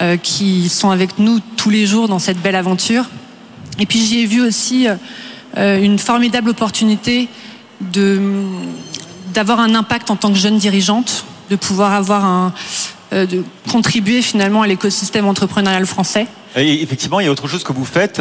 euh, 0.00 0.16
qui 0.16 0.68
sont 0.70 0.90
avec 0.90 1.18
nous 1.18 1.40
tous 1.56 1.68
les 1.68 1.84
jours 1.84 2.08
dans 2.08 2.20
cette 2.20 2.40
belle 2.40 2.56
aventure. 2.56 3.04
Et 3.78 3.84
puis 3.84 4.02
j'y 4.02 4.20
ai 4.20 4.26
vu 4.26 4.40
aussi 4.40 4.86
euh, 5.56 5.82
une 5.82 5.98
formidable 5.98 6.48
opportunité 6.48 7.28
de 7.80 8.20
d'avoir 9.34 9.60
un 9.60 9.74
impact 9.76 10.10
en 10.10 10.16
tant 10.16 10.32
que 10.32 10.38
jeune 10.38 10.58
dirigeante, 10.58 11.24
de 11.50 11.56
pouvoir 11.56 11.92
avoir 11.92 12.24
un 12.24 12.52
euh, 13.12 13.26
de 13.26 13.44
contribuer 13.70 14.22
finalement 14.22 14.62
à 14.62 14.66
l'écosystème 14.66 15.26
entrepreneurial 15.26 15.86
français. 15.86 16.26
Effectivement, 16.54 17.20
il 17.20 17.26
y 17.26 17.28
a 17.28 17.32
autre 17.32 17.48
chose 17.48 17.62
que 17.62 17.72
vous 17.72 17.84
faites. 17.84 18.20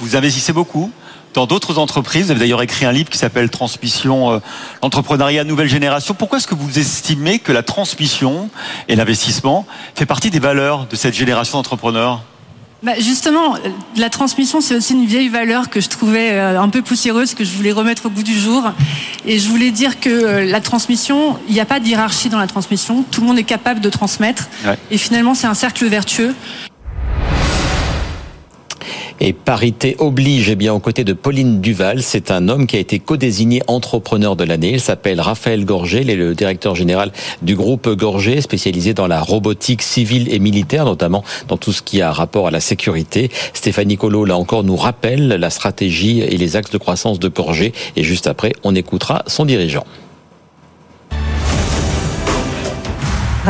Vous 0.00 0.16
investissez 0.16 0.52
beaucoup 0.52 0.90
dans 1.34 1.46
d'autres 1.46 1.78
entreprises. 1.78 2.26
Vous 2.26 2.30
avez 2.32 2.40
d'ailleurs 2.40 2.62
écrit 2.62 2.86
un 2.86 2.92
livre 2.92 3.10
qui 3.10 3.18
s'appelle 3.18 3.50
Transmission, 3.50 4.32
euh, 4.32 4.38
l'entrepreneuriat 4.82 5.44
nouvelle 5.44 5.68
génération. 5.68 6.14
Pourquoi 6.14 6.38
est-ce 6.38 6.46
que 6.46 6.54
vous 6.54 6.78
estimez 6.78 7.38
que 7.38 7.52
la 7.52 7.62
transmission 7.62 8.50
et 8.88 8.96
l'investissement 8.96 9.66
fait 9.94 10.06
partie 10.06 10.30
des 10.30 10.40
valeurs 10.40 10.86
de 10.86 10.96
cette 10.96 11.14
génération 11.14 11.58
d'entrepreneurs? 11.58 12.22
Bah 12.82 12.92
justement, 12.98 13.56
la 13.96 14.08
transmission, 14.08 14.62
c'est 14.62 14.74
aussi 14.74 14.94
une 14.94 15.04
vieille 15.04 15.28
valeur 15.28 15.68
que 15.68 15.82
je 15.82 15.88
trouvais 15.90 16.38
un 16.38 16.70
peu 16.70 16.80
poussiéreuse, 16.80 17.34
que 17.34 17.44
je 17.44 17.54
voulais 17.54 17.72
remettre 17.72 18.06
au 18.06 18.08
goût 18.08 18.22
du 18.22 18.38
jour. 18.38 18.72
Et 19.26 19.38
je 19.38 19.50
voulais 19.50 19.70
dire 19.70 20.00
que 20.00 20.50
la 20.50 20.62
transmission, 20.62 21.36
il 21.46 21.52
n'y 21.52 21.60
a 21.60 21.66
pas 21.66 21.78
de 21.78 21.86
hiérarchie 21.86 22.30
dans 22.30 22.38
la 22.38 22.46
transmission. 22.46 23.04
Tout 23.10 23.20
le 23.20 23.26
monde 23.26 23.38
est 23.38 23.44
capable 23.44 23.80
de 23.80 23.90
transmettre. 23.90 24.48
Ouais. 24.64 24.78
Et 24.90 24.96
finalement, 24.96 25.34
c'est 25.34 25.46
un 25.46 25.52
cercle 25.52 25.84
vertueux. 25.88 26.34
Et 29.22 29.34
parité 29.34 29.96
oblige, 29.98 30.48
eh 30.48 30.56
bien, 30.56 30.72
aux 30.72 30.78
côtés 30.78 31.04
de 31.04 31.12
Pauline 31.12 31.60
Duval, 31.60 32.02
c'est 32.02 32.30
un 32.30 32.48
homme 32.48 32.66
qui 32.66 32.76
a 32.76 32.78
été 32.78 32.98
co-désigné 32.98 33.60
entrepreneur 33.66 34.34
de 34.34 34.44
l'année. 34.44 34.72
Il 34.72 34.80
s'appelle 34.80 35.20
Raphaël 35.20 35.66
Gorgé, 35.66 36.00
il 36.00 36.08
est 36.08 36.16
le 36.16 36.34
directeur 36.34 36.74
général 36.74 37.12
du 37.42 37.54
groupe 37.54 37.86
Gorgé, 37.90 38.40
spécialisé 38.40 38.94
dans 38.94 39.06
la 39.06 39.20
robotique 39.20 39.82
civile 39.82 40.32
et 40.32 40.38
militaire, 40.38 40.86
notamment 40.86 41.22
dans 41.48 41.58
tout 41.58 41.72
ce 41.72 41.82
qui 41.82 42.00
a 42.00 42.12
rapport 42.12 42.46
à 42.46 42.50
la 42.50 42.60
sécurité. 42.60 43.30
Stéphanie 43.52 43.98
Colo, 43.98 44.24
là 44.24 44.38
encore, 44.38 44.64
nous 44.64 44.76
rappelle 44.76 45.28
la 45.28 45.50
stratégie 45.50 46.20
et 46.20 46.38
les 46.38 46.56
axes 46.56 46.70
de 46.70 46.78
croissance 46.78 47.18
de 47.18 47.28
Gorgé. 47.28 47.74
Et 47.96 48.04
juste 48.04 48.26
après, 48.26 48.54
on 48.64 48.74
écoutera 48.74 49.22
son 49.26 49.44
dirigeant. 49.44 49.84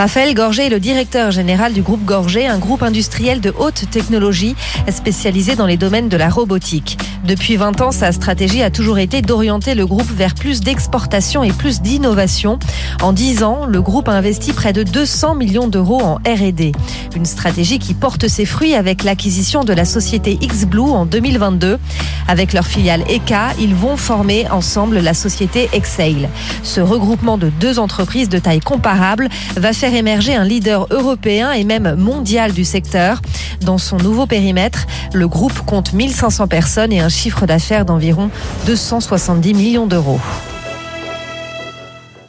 Raphaël 0.00 0.33
Gorgé 0.33 0.64
est 0.64 0.71
le 0.71 0.80
directeur 0.80 1.30
général 1.30 1.75
du 1.75 1.83
groupe 1.83 2.07
Gorgé, 2.07 2.47
un 2.47 2.57
groupe 2.57 2.83
industriel 2.83 3.42
de 3.42 3.52
haute 3.59 3.85
technologie 3.90 4.57
spécialisé 4.88 5.57
dans 5.57 5.66
les 5.66 5.76
domaines 5.76 6.09
de 6.09 6.16
la 6.16 6.30
robotique. 6.30 6.97
Depuis 7.26 7.57
20 7.57 7.83
ans, 7.83 7.92
sa 7.92 8.11
stratégie 8.11 8.62
a 8.62 8.71
toujours 8.71 8.99
été 8.99 9.21
d'orienter 9.21 9.75
le 9.75 9.87
groupe 9.87 10.11
vers 10.11 10.35
plus 10.35 10.61
d'exportation 10.61 11.45
et 11.45 11.52
plus 11.52 11.83
d'innovation. 11.83 12.59
En 13.02 13.12
10 13.12 13.42
ans, 13.42 13.66
le 13.66 13.83
groupe 13.83 14.09
a 14.09 14.12
investi 14.12 14.54
près 14.54 14.73
de 14.73 14.85
200 14.85 15.35
millions 15.35 15.69
d'euros 15.69 16.00
en 16.00 16.14
R&D. 16.14 16.73
Une 17.14 17.26
stratégie 17.26 17.78
qui 17.78 17.92
porte 17.92 18.26
ses 18.26 18.47
fruits 18.47 18.75
avec 18.75 19.04
l'acquisition 19.04 19.64
de 19.64 19.75
la 19.75 19.85
société 19.85 20.38
XBlue 20.42 20.80
en 20.80 21.04
2022. 21.04 21.78
Avec 22.26 22.54
leur 22.54 22.66
filiale 22.66 23.02
ECA, 23.02 23.49
ils 23.61 23.75
vont 23.75 23.99
former 23.99 24.49
ensemble 24.50 25.00
la 25.00 25.12
société 25.12 25.69
Exail. 25.75 26.30
Ce 26.62 26.80
regroupement 26.80 27.37
de 27.37 27.50
deux 27.61 27.78
entreprises 27.78 28.30
de 28.30 28.38
taille 28.38 28.61
comparable 28.61 29.28
va 29.57 29.75
faire 29.75 29.89
émerger 29.94 30.35
un 30.35 30.44
leader 30.44 30.87
européen 30.90 31.52
et 31.52 31.64
même 31.64 31.94
mondial 31.97 32.52
du 32.52 32.64
secteur. 32.64 33.20
Dans 33.62 33.78
son 33.78 33.97
nouveau 33.97 34.26
périmètre, 34.26 34.87
le 35.12 35.28
groupe 35.28 35.59
compte 35.66 35.92
1500 35.92 36.49
personnes 36.49 36.92
et 36.92 37.00
un 37.00 37.09
chiffre 37.09 37.47
d'affaires 37.47 37.85
d'environ 37.85 38.30
270 38.66 39.54
millions 39.54 39.87
d'euros. 39.87 40.20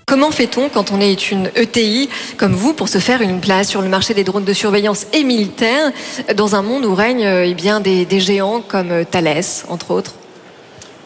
Comment 0.06 0.32
fait-on 0.32 0.68
quand 0.68 0.92
on 0.92 1.00
est 1.00 1.32
une 1.32 1.50
ETI 1.56 2.10
comme 2.36 2.54
vous 2.54 2.74
pour 2.74 2.90
se 2.90 2.98
faire 2.98 3.22
une 3.22 3.40
place 3.40 3.70
sur 3.70 3.82
le 3.82 3.88
marché 3.88 4.14
des 4.14 4.26
drones 4.26 4.44
de 4.44 4.54
surveillance 4.54 5.08
et 5.14 5.24
militaires 5.24 5.92
dans 6.36 6.56
un 6.56 6.62
monde 6.62 6.84
où 6.84 6.94
règnent 6.94 7.44
eh 7.46 7.54
bien, 7.54 7.80
des, 7.80 8.04
des 8.06 8.20
géants 8.20 8.62
comme 8.68 9.06
Thales, 9.10 9.42
entre 9.70 9.92
autres? 9.92 10.16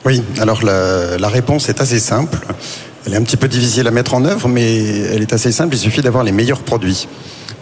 Oui, 0.06 0.24
alors 0.40 0.64
la, 0.64 1.18
la 1.18 1.28
réponse 1.28 1.70
est 1.70 1.82
assez 1.82 2.00
simple. 2.00 2.40
Elle 3.06 3.14
est 3.14 3.18
un 3.18 3.24
petit 3.24 3.38
peu 3.38 3.48
difficile 3.48 3.88
à 3.88 3.92
mettre 3.92 4.16
en 4.16 4.26
œuvre, 4.26 4.48
mais 4.48 5.00
elle 5.14 5.22
est 5.22 5.34
assez 5.34 5.52
simple. 5.52 5.76
Il 5.76 5.80
suffit 5.80 6.02
d'avoir 6.02 6.24
les 6.24 6.32
meilleurs 6.32 6.62
produits. 6.62 7.08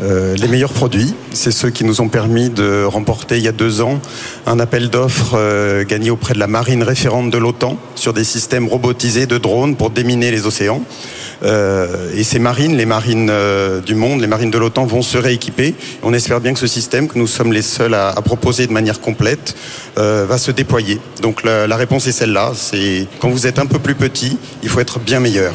Euh, 0.02 0.36
les 0.38 0.48
meilleurs 0.48 0.72
produits, 0.72 1.14
c'est 1.34 1.52
ceux 1.52 1.70
qui 1.70 1.84
nous 1.84 2.02
ont 2.02 2.08
permis 2.08 2.50
de 2.50 2.84
remporter 2.84 3.38
il 3.38 3.44
y 3.44 3.48
a 3.48 3.52
deux 3.52 3.82
ans 3.82 4.00
un 4.48 4.60
appel 4.60 4.90
d'offres 4.90 5.36
euh, 5.36 5.84
gagné 5.84 6.10
auprès 6.10 6.34
de 6.34 6.40
la 6.40 6.48
marine 6.48 6.82
référente 6.82 7.30
de 7.30 7.38
l'OTAN 7.38 7.78
sur 7.96 8.14
des 8.14 8.24
systèmes 8.24 8.68
robotisés 8.68 9.28
de 9.28 9.38
drones 9.38 9.76
pour 9.76 9.90
déminer 9.90 10.32
les 10.32 10.48
océans. 10.48 10.82
Euh, 11.44 12.12
et 12.16 12.24
ces 12.24 12.40
marines, 12.40 12.76
les 12.76 12.86
marines 12.86 13.30
euh, 13.30 13.82
du 13.82 13.96
monde, 13.96 14.22
les 14.22 14.28
marines 14.28 14.52
de 14.52 14.58
l'OTAN 14.58 14.86
vont 14.86 15.02
se 15.02 15.18
rééquiper. 15.18 15.76
On 16.02 16.14
espère 16.14 16.40
bien 16.40 16.54
que 16.54 16.60
ce 16.60 16.68
système, 16.68 17.08
que 17.08 17.18
nous 17.18 17.28
sommes 17.28 17.52
les 17.52 17.62
seuls 17.62 17.94
à, 17.94 18.14
proposer 18.24 18.68
de 18.68 18.72
manière 18.72 19.02
complète, 19.02 19.56
euh, 19.98 20.26
va 20.28 20.38
se 20.38 20.52
déployer. 20.52 21.00
Donc 21.22 21.44
la, 21.44 21.68
la 21.68 21.76
réponse 21.76 22.08
est 22.08 22.12
celle-là. 22.12 22.52
C'est 22.56 23.08
quand 23.20 23.30
vous 23.30 23.48
êtes 23.48 23.60
un 23.60 23.66
peu 23.66 23.80
plus 23.80 23.96
petit, 23.96 24.38
il 24.62 24.70
faut 24.70 24.80
être 24.80 25.00
bien 25.00 25.20
meilleur. 25.20 25.54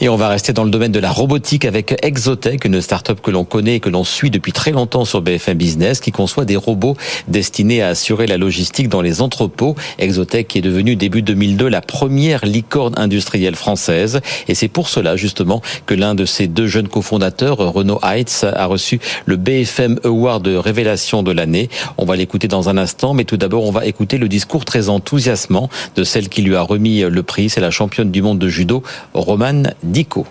Et 0.00 0.08
on 0.08 0.14
va 0.14 0.28
rester 0.28 0.52
dans 0.52 0.62
le 0.62 0.70
domaine 0.70 0.92
de 0.92 1.00
la 1.00 1.10
robotique 1.10 1.64
avec 1.64 1.96
Exotech, 2.04 2.64
une 2.64 2.80
start-up 2.80 3.20
que 3.20 3.32
l'on 3.32 3.44
connaît 3.44 3.76
et 3.76 3.80
que 3.80 3.88
l'on 3.88 4.04
suit 4.04 4.30
depuis 4.30 4.52
très 4.52 4.70
longtemps 4.70 5.04
sur 5.04 5.22
BFM 5.22 5.58
Business, 5.58 5.98
qui 5.98 6.12
conçoit 6.12 6.44
des 6.44 6.54
robots 6.54 6.96
destinés 7.26 7.82
à 7.82 7.88
assurer 7.88 8.28
la 8.28 8.36
logistique 8.36 8.88
dans 8.88 9.00
les 9.00 9.22
entrepôts. 9.22 9.74
Exotech 9.98 10.54
est 10.54 10.60
devenue 10.60 10.94
début 10.94 11.22
2002 11.22 11.66
la 11.66 11.80
première 11.80 12.46
licorne 12.46 12.94
industrielle 12.96 13.56
française. 13.56 14.20
Et 14.46 14.54
c'est 14.54 14.68
pour 14.68 14.88
cela 14.88 15.16
justement 15.16 15.62
que 15.86 15.94
l'un 15.94 16.14
de 16.14 16.26
ses 16.26 16.46
deux 16.46 16.68
jeunes 16.68 16.88
cofondateurs, 16.88 17.58
Renaud 17.58 17.98
Heitz, 18.04 18.44
a 18.44 18.66
reçu 18.66 19.00
le 19.26 19.34
BFM 19.34 19.98
Award 20.04 20.44
de 20.44 20.54
révélation 20.54 21.24
de 21.24 21.32
l'année. 21.32 21.70
On 21.96 22.04
va 22.04 22.14
l'écouter 22.14 22.46
dans 22.46 22.68
un 22.68 22.78
instant, 22.78 23.14
mais 23.14 23.24
tout 23.24 23.36
d'abord 23.36 23.64
on 23.64 23.72
va 23.72 23.84
écouter 23.84 24.18
le 24.18 24.28
discours 24.28 24.64
très 24.64 24.90
enthousiasmant 24.90 25.68
de 25.96 26.04
celle 26.04 26.28
qui 26.28 26.42
lui 26.42 26.54
a 26.54 26.62
remis 26.62 27.00
le 27.00 27.22
prix. 27.24 27.50
C'est 27.50 27.60
la 27.60 27.72
championne 27.72 28.12
du 28.12 28.22
monde 28.22 28.38
de 28.38 28.48
judo, 28.48 28.84
Romane 29.12 29.74
Dico. 29.88 30.26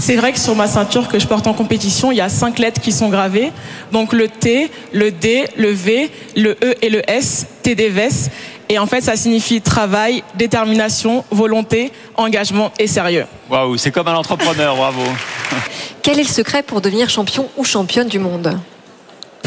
C'est 0.00 0.16
vrai 0.16 0.32
que 0.32 0.38
sur 0.38 0.54
ma 0.54 0.68
ceinture 0.68 1.08
que 1.08 1.18
je 1.18 1.26
porte 1.26 1.46
en 1.46 1.52
compétition, 1.52 2.12
il 2.12 2.16
y 2.16 2.20
a 2.20 2.28
cinq 2.28 2.58
lettres 2.58 2.80
qui 2.80 2.92
sont 2.92 3.08
gravées. 3.08 3.52
Donc 3.92 4.12
le 4.12 4.28
T, 4.28 4.70
le 4.92 5.10
D, 5.10 5.44
le 5.56 5.70
V, 5.70 6.10
le 6.36 6.52
E 6.62 6.74
et 6.80 6.88
le 6.88 7.02
S, 7.10 7.46
TDVS. 7.62 8.30
Et 8.70 8.78
en 8.78 8.86
fait, 8.86 9.00
ça 9.00 9.16
signifie 9.16 9.60
travail, 9.60 10.22
détermination, 10.34 11.24
volonté, 11.30 11.90
engagement 12.16 12.70
et 12.78 12.86
sérieux. 12.86 13.26
Waouh, 13.50 13.76
c'est 13.76 13.90
comme 13.90 14.08
un 14.08 14.14
entrepreneur, 14.14 14.76
bravo. 14.76 15.02
Quel 16.02 16.18
est 16.18 16.22
le 16.22 16.28
secret 16.28 16.62
pour 16.62 16.80
devenir 16.80 17.10
champion 17.10 17.48
ou 17.56 17.64
championne 17.64 18.08
du 18.08 18.18
monde? 18.18 18.58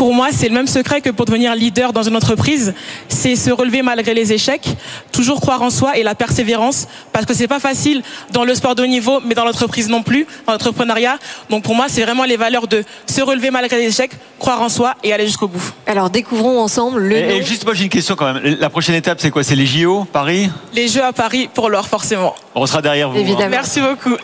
Pour 0.01 0.15
moi, 0.15 0.29
c'est 0.31 0.49
le 0.49 0.55
même 0.55 0.65
secret 0.65 0.99
que 0.99 1.11
pour 1.11 1.27
devenir 1.27 1.53
leader 1.53 1.93
dans 1.93 2.01
une 2.01 2.15
entreprise. 2.15 2.73
C'est 3.07 3.35
se 3.35 3.51
relever 3.51 3.83
malgré 3.83 4.15
les 4.15 4.33
échecs, 4.33 4.67
toujours 5.11 5.39
croire 5.39 5.61
en 5.61 5.69
soi 5.69 5.95
et 5.95 6.01
la 6.01 6.15
persévérance, 6.15 6.87
parce 7.13 7.27
que 7.27 7.35
c'est 7.35 7.47
pas 7.47 7.59
facile 7.59 8.01
dans 8.31 8.43
le 8.43 8.55
sport 8.55 8.73
de 8.73 8.81
haut 8.81 8.87
niveau, 8.87 9.19
mais 9.23 9.35
dans 9.35 9.45
l'entreprise 9.45 9.89
non 9.89 10.01
plus, 10.01 10.25
dans 10.47 10.53
l'entrepreneuriat. 10.53 11.19
Donc 11.51 11.61
pour 11.61 11.75
moi, 11.75 11.85
c'est 11.87 12.01
vraiment 12.01 12.23
les 12.23 12.35
valeurs 12.35 12.67
de 12.67 12.83
se 13.05 13.21
relever 13.21 13.51
malgré 13.51 13.77
les 13.77 13.89
échecs, 13.89 14.13
croire 14.39 14.59
en 14.63 14.69
soi 14.69 14.95
et 15.03 15.13
aller 15.13 15.27
jusqu'au 15.27 15.47
bout. 15.47 15.61
Alors 15.85 16.09
découvrons 16.09 16.59
ensemble 16.59 16.99
le. 17.01 17.17
Et, 17.17 17.37
et 17.37 17.43
juste 17.43 17.63
moi 17.63 17.75
j'ai 17.75 17.83
une 17.83 17.89
question 17.91 18.15
quand 18.15 18.33
même. 18.33 18.57
La 18.59 18.71
prochaine 18.71 18.95
étape, 18.95 19.19
c'est 19.21 19.29
quoi? 19.29 19.43
C'est 19.43 19.55
les 19.55 19.67
JO, 19.67 20.07
Paris? 20.11 20.49
Les 20.73 20.87
Jeux 20.87 21.03
à 21.03 21.13
Paris 21.13 21.47
pour 21.53 21.69
l'or, 21.69 21.87
forcément. 21.87 22.33
On 22.55 22.65
sera 22.65 22.81
derrière 22.81 23.11
vous. 23.11 23.19
Évidemment. 23.19 23.45
hein. 23.45 23.49
Merci 23.49 23.81
beaucoup. 23.81 24.15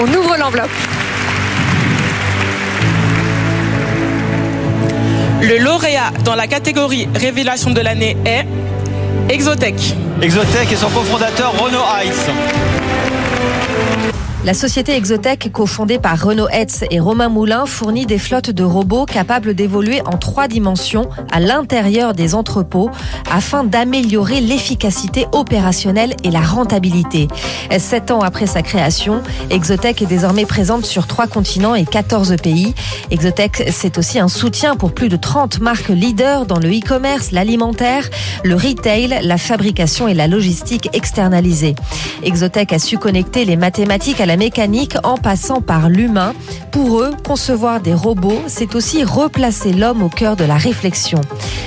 On 0.00 0.14
ouvre 0.14 0.36
l'enveloppe. 0.36 0.70
Le 5.40 5.56
lauréat 5.58 6.10
dans 6.24 6.34
la 6.34 6.48
catégorie 6.48 7.08
révélation 7.14 7.70
de 7.70 7.80
l'année 7.80 8.16
est 8.24 8.44
Exotech. 9.32 9.94
Exotech 10.20 10.72
et 10.72 10.76
son 10.76 10.88
cofondateur 10.88 11.52
Renaud 11.52 11.78
Heitz. 11.78 12.26
La 14.44 14.54
société 14.54 14.94
Exotech, 14.94 15.50
cofondée 15.50 15.98
par 15.98 16.22
Renaud 16.22 16.48
Hetz 16.48 16.84
et 16.92 17.00
Romain 17.00 17.28
Moulin, 17.28 17.66
fournit 17.66 18.06
des 18.06 18.18
flottes 18.18 18.50
de 18.50 18.62
robots 18.62 19.04
capables 19.04 19.52
d'évoluer 19.52 20.00
en 20.02 20.16
trois 20.16 20.46
dimensions 20.46 21.08
à 21.32 21.40
l'intérieur 21.40 22.14
des 22.14 22.36
entrepôts 22.36 22.88
afin 23.30 23.64
d'améliorer 23.64 24.40
l'efficacité 24.40 25.26
opérationnelle 25.32 26.14
et 26.22 26.30
la 26.30 26.40
rentabilité. 26.40 27.26
Sept 27.78 28.12
ans 28.12 28.20
après 28.20 28.46
sa 28.46 28.62
création, 28.62 29.22
Exotech 29.50 30.02
est 30.02 30.06
désormais 30.06 30.46
présente 30.46 30.86
sur 30.86 31.08
trois 31.08 31.26
continents 31.26 31.74
et 31.74 31.84
14 31.84 32.36
pays. 32.40 32.74
Exotech, 33.10 33.64
c'est 33.72 33.98
aussi 33.98 34.20
un 34.20 34.28
soutien 34.28 34.76
pour 34.76 34.92
plus 34.92 35.08
de 35.08 35.16
30 35.16 35.58
marques 35.58 35.88
leaders 35.88 36.46
dans 36.46 36.60
le 36.60 36.68
e-commerce, 36.70 37.32
l'alimentaire, 37.32 38.08
le 38.44 38.54
retail, 38.54 39.18
la 39.20 39.36
fabrication 39.36 40.06
et 40.06 40.14
la 40.14 40.28
logistique 40.28 40.88
externalisée. 40.92 41.74
Exotech 42.22 42.72
a 42.72 42.78
su 42.78 42.98
connecter 42.98 43.44
les 43.44 43.56
mathématiques 43.56 44.20
à 44.20 44.26
la 44.28 44.36
mécanique 44.36 44.96
en 45.04 45.16
passant 45.16 45.62
par 45.62 45.88
l'humain. 45.88 46.34
Pour 46.70 47.00
eux, 47.00 47.12
concevoir 47.26 47.80
des 47.80 47.94
robots, 47.94 48.42
c'est 48.46 48.74
aussi 48.74 49.02
replacer 49.02 49.72
l'homme 49.72 50.02
au 50.02 50.10
cœur 50.10 50.36
de 50.36 50.44
la 50.44 50.58
réflexion. 50.58 51.22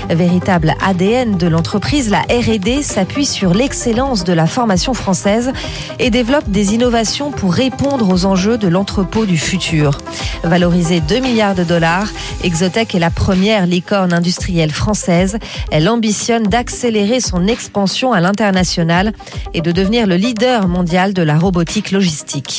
Véritable 0.09 0.75
ADN 0.79 1.37
de 1.37 1.47
l'entreprise, 1.47 2.11
la 2.11 2.19
R&D 2.19 2.83
s'appuie 2.83 3.25
sur 3.25 3.55
l'excellence 3.55 4.23
de 4.23 4.33
la 4.33 4.45
formation 4.45 4.93
française 4.93 5.51
et 5.97 6.11
développe 6.11 6.49
des 6.49 6.75
innovations 6.75 7.31
pour 7.31 7.51
répondre 7.51 8.07
aux 8.13 8.25
enjeux 8.25 8.59
de 8.59 8.67
l'entrepôt 8.67 9.25
du 9.25 9.39
futur. 9.39 9.97
Valorisée 10.43 11.01
2 11.01 11.19
milliards 11.19 11.55
de 11.55 11.63
dollars, 11.63 12.07
Exotech 12.43 12.93
est 12.93 12.99
la 12.99 13.09
première 13.09 13.65
licorne 13.65 14.13
industrielle 14.13 14.71
française. 14.71 15.37
Elle 15.71 15.89
ambitionne 15.89 16.43
d'accélérer 16.43 17.21
son 17.21 17.47
expansion 17.47 18.13
à 18.13 18.19
l'international 18.19 19.13
et 19.55 19.61
de 19.61 19.71
devenir 19.71 20.05
le 20.05 20.15
leader 20.15 20.67
mondial 20.67 21.13
de 21.13 21.23
la 21.23 21.39
robotique 21.39 21.91
logistique. 21.91 22.50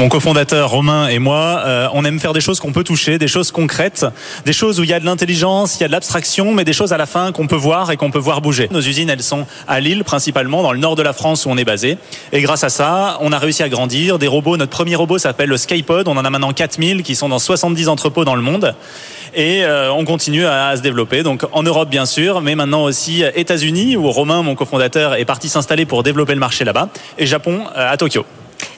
Mon 0.00 0.08
cofondateur 0.08 0.70
Romain 0.70 1.08
et 1.08 1.18
moi, 1.18 1.60
euh, 1.66 1.88
on 1.92 2.04
aime 2.04 2.20
faire 2.20 2.32
des 2.32 2.40
choses 2.40 2.60
qu'on 2.60 2.70
peut 2.70 2.84
toucher, 2.84 3.18
des 3.18 3.26
choses 3.26 3.50
concrètes, 3.50 4.06
des 4.46 4.52
choses 4.52 4.78
où 4.78 4.84
il 4.84 4.88
y 4.88 4.92
a 4.92 5.00
de 5.00 5.04
l'intelligence, 5.04 5.76
il 5.76 5.80
y 5.80 5.84
a 5.84 5.88
de 5.88 5.92
l'abstraction, 5.92 6.54
mais 6.54 6.62
des 6.62 6.72
choses 6.72 6.92
à 6.92 6.96
la 6.96 7.04
fin 7.04 7.32
qu'on 7.32 7.48
peut 7.48 7.56
voir 7.56 7.90
et 7.90 7.96
qu'on 7.96 8.12
peut 8.12 8.18
voir 8.20 8.40
bouger. 8.40 8.68
Nos 8.70 8.80
usines, 8.80 9.10
elles 9.10 9.24
sont 9.24 9.44
à 9.66 9.80
Lille 9.80 10.04
principalement, 10.04 10.62
dans 10.62 10.72
le 10.72 10.78
nord 10.78 10.94
de 10.94 11.02
la 11.02 11.12
France 11.12 11.46
où 11.46 11.50
on 11.50 11.56
est 11.56 11.64
basé. 11.64 11.98
Et 12.32 12.40
grâce 12.42 12.62
à 12.62 12.68
ça, 12.68 13.18
on 13.22 13.32
a 13.32 13.38
réussi 13.38 13.64
à 13.64 13.68
grandir. 13.68 14.20
Des 14.20 14.28
robots, 14.28 14.56
notre 14.56 14.70
premier 14.70 14.94
robot 14.94 15.18
s'appelle 15.18 15.48
le 15.48 15.56
Skypod. 15.56 16.06
On 16.06 16.16
en 16.16 16.24
a 16.24 16.30
maintenant 16.30 16.52
4000 16.52 17.02
qui 17.02 17.16
sont 17.16 17.28
dans 17.28 17.40
70 17.40 17.88
entrepôts 17.88 18.24
dans 18.24 18.36
le 18.36 18.42
monde. 18.42 18.76
Et 19.38 19.64
euh, 19.64 19.92
on 19.92 20.04
continue 20.04 20.44
à, 20.46 20.76
se 20.76 20.82
développer. 20.82 21.22
Donc 21.22 21.44
en 21.52 21.62
Europe 21.62 21.88
bien 21.88 22.06
sûr, 22.06 22.40
mais 22.40 22.56
maintenant 22.56 22.82
aussi 22.82 23.22
États-Unis 23.22 23.96
où 23.96 24.10
Romain, 24.10 24.42
mon 24.42 24.56
cofondateur, 24.56 25.14
est 25.14 25.24
parti 25.24 25.48
s'installer 25.48 25.86
pour 25.86 26.02
développer 26.02 26.34
le 26.34 26.40
marché 26.40 26.64
là-bas, 26.64 26.88
et 27.18 27.24
Japon 27.24 27.60
euh, 27.76 27.92
à 27.92 27.96
Tokyo. 27.96 28.26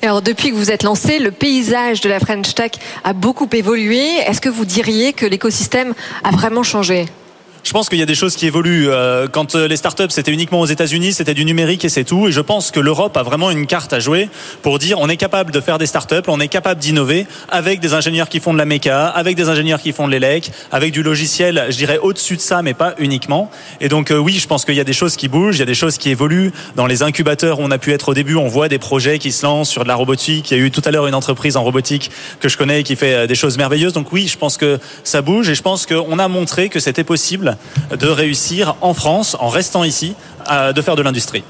Alors 0.03 0.21
depuis 0.21 0.51
que 0.51 0.55
vous 0.55 0.71
êtes 0.71 0.83
lancé, 0.83 1.19
le 1.19 1.31
paysage 1.31 2.03
de 2.03 2.11
la 2.11 2.21
French 2.21 2.55
Tech 2.55 2.73
a 3.05 3.15
beaucoup 3.15 3.49
évolué. 3.51 4.05
Est-ce 4.27 4.43
que 4.43 4.51
vous 4.51 4.67
diriez 4.67 5.15
que 5.15 5.25
l'écosystème 5.25 5.95
a 6.25 6.31
vraiment 6.31 6.63
changé? 6.63 7.07
Je 7.63 7.73
pense 7.73 7.91
qu'il 7.91 7.99
y 7.99 8.03
a 8.03 8.07
des 8.07 8.15
choses 8.15 8.37
qui 8.37 8.47
évoluent. 8.47 8.89
Euh, 8.89 9.29
quand 9.29 9.55
euh, 9.55 9.69
les 9.69 9.77
startups 9.77 10.05
c'était 10.09 10.33
uniquement 10.33 10.61
aux 10.61 10.67
États-Unis, 10.67 11.13
c'était 11.13 11.35
du 11.35 11.45
numérique 11.45 11.85
et 11.85 11.91
c'est 11.91 12.05
tout. 12.05 12.29
Et 12.29 12.33
je 12.33 12.41
pense 12.41 12.71
que 12.71 12.81
l'Europe 12.81 13.17
a 13.17 13.23
vraiment 13.23 13.51
une 13.51 13.67
carte 13.67 13.93
à 13.93 14.01
jouer 14.01 14.31
pour 14.63 14.79
dire 14.79 14.99
on 14.99 15.09
est 15.09 15.19
capable 15.19 15.53
de 15.53 15.61
faire 15.61 15.77
des 15.77 15.87
startups, 15.87 16.23
on 16.29 16.41
est 16.41 16.49
capable 16.49 16.81
d'innover 16.81 17.27
avec 17.51 17.81
des 17.81 17.93
ingénieurs 17.93 18.31
qui 18.31 18.41
font 18.41 18.55
de 18.55 18.59
la 18.59 18.65
méca, 18.65 19.09
avec 19.09 19.37
des 19.37 19.49
ingénieurs 19.51 19.81
qui 19.81 19.93
font 19.93 20.07
de 20.07 20.13
l'élec, 20.13 20.51
avec 20.73 20.93
du 20.93 21.03
logiciel, 21.03 21.67
je 21.69 21.77
dirais 21.77 21.99
au-dessus 21.99 22.37
de 22.37 22.41
ça, 22.41 22.63
mais 22.63 22.73
pas 22.73 22.95
uniquement. 22.99 23.51
Et 23.81 23.89
donc 23.89 24.11
euh, 24.11 24.17
oui, 24.17 24.33
je 24.33 24.47
pense 24.47 24.65
qu'il 24.65 24.75
y 24.75 24.81
a 24.81 24.85
des 24.85 24.95
choses 24.95 25.17
qui 25.17 25.29
bougent, 25.29 25.57
il 25.57 25.61
y 25.61 25.63
a 25.63 25.67
des 25.67 25.75
choses 25.75 25.99
qui 25.99 26.09
évoluent. 26.09 26.53
Dans 26.77 26.87
les 26.87 27.03
incubateurs 27.03 27.61
où 27.61 27.63
on 27.63 27.71
a 27.71 27.79
pu 27.79 27.93
être 27.93 28.09
au 28.09 28.15
début, 28.15 28.37
on 28.37 28.49
voit 28.49 28.69
des 28.69 28.79
projets 28.79 29.19
qui 29.19 29.33
se 29.33 29.45
lancent 29.45 29.69
sur 29.69 29.83
de 29.83 29.89
la 29.89 29.97
robotique. 29.97 30.51
Il 30.51 30.59
y 30.59 30.61
a 30.61 30.65
eu 30.65 30.71
tout 30.71 30.83
à 30.85 30.91
l'heure 30.91 31.07
une 31.07 31.15
entreprise 31.15 31.59
en 31.59 31.63
robotique 31.63 32.11
que 32.41 32.49
je 32.49 32.57
connais 32.57 32.83
qui 32.85 32.97
fait 32.97 33.27
des 33.27 33.35
choses 33.35 33.59
merveilleuses. 33.59 33.93
Donc 33.93 34.13
oui, 34.13 34.29
je 34.29 34.39
pense 34.39 34.57
que 34.57 34.79
ça 35.05 35.21
bouge 35.21 35.51
et 35.51 35.55
je 35.55 35.63
pense 35.63 35.85
qu'on 35.85 36.19
a 36.19 36.29
montré 36.29 36.71
que 36.71 36.81
c'était 36.81 37.05
possible 37.05 37.50
de 37.99 38.07
réussir 38.09 38.77
en 38.81 38.95
France, 38.95 39.37
en 39.41 39.49
restant 39.49 39.85
ici, 39.85 40.15
de 40.49 40.83
faire 40.83 40.97
de 40.97 41.03
l'industrie. 41.03 41.45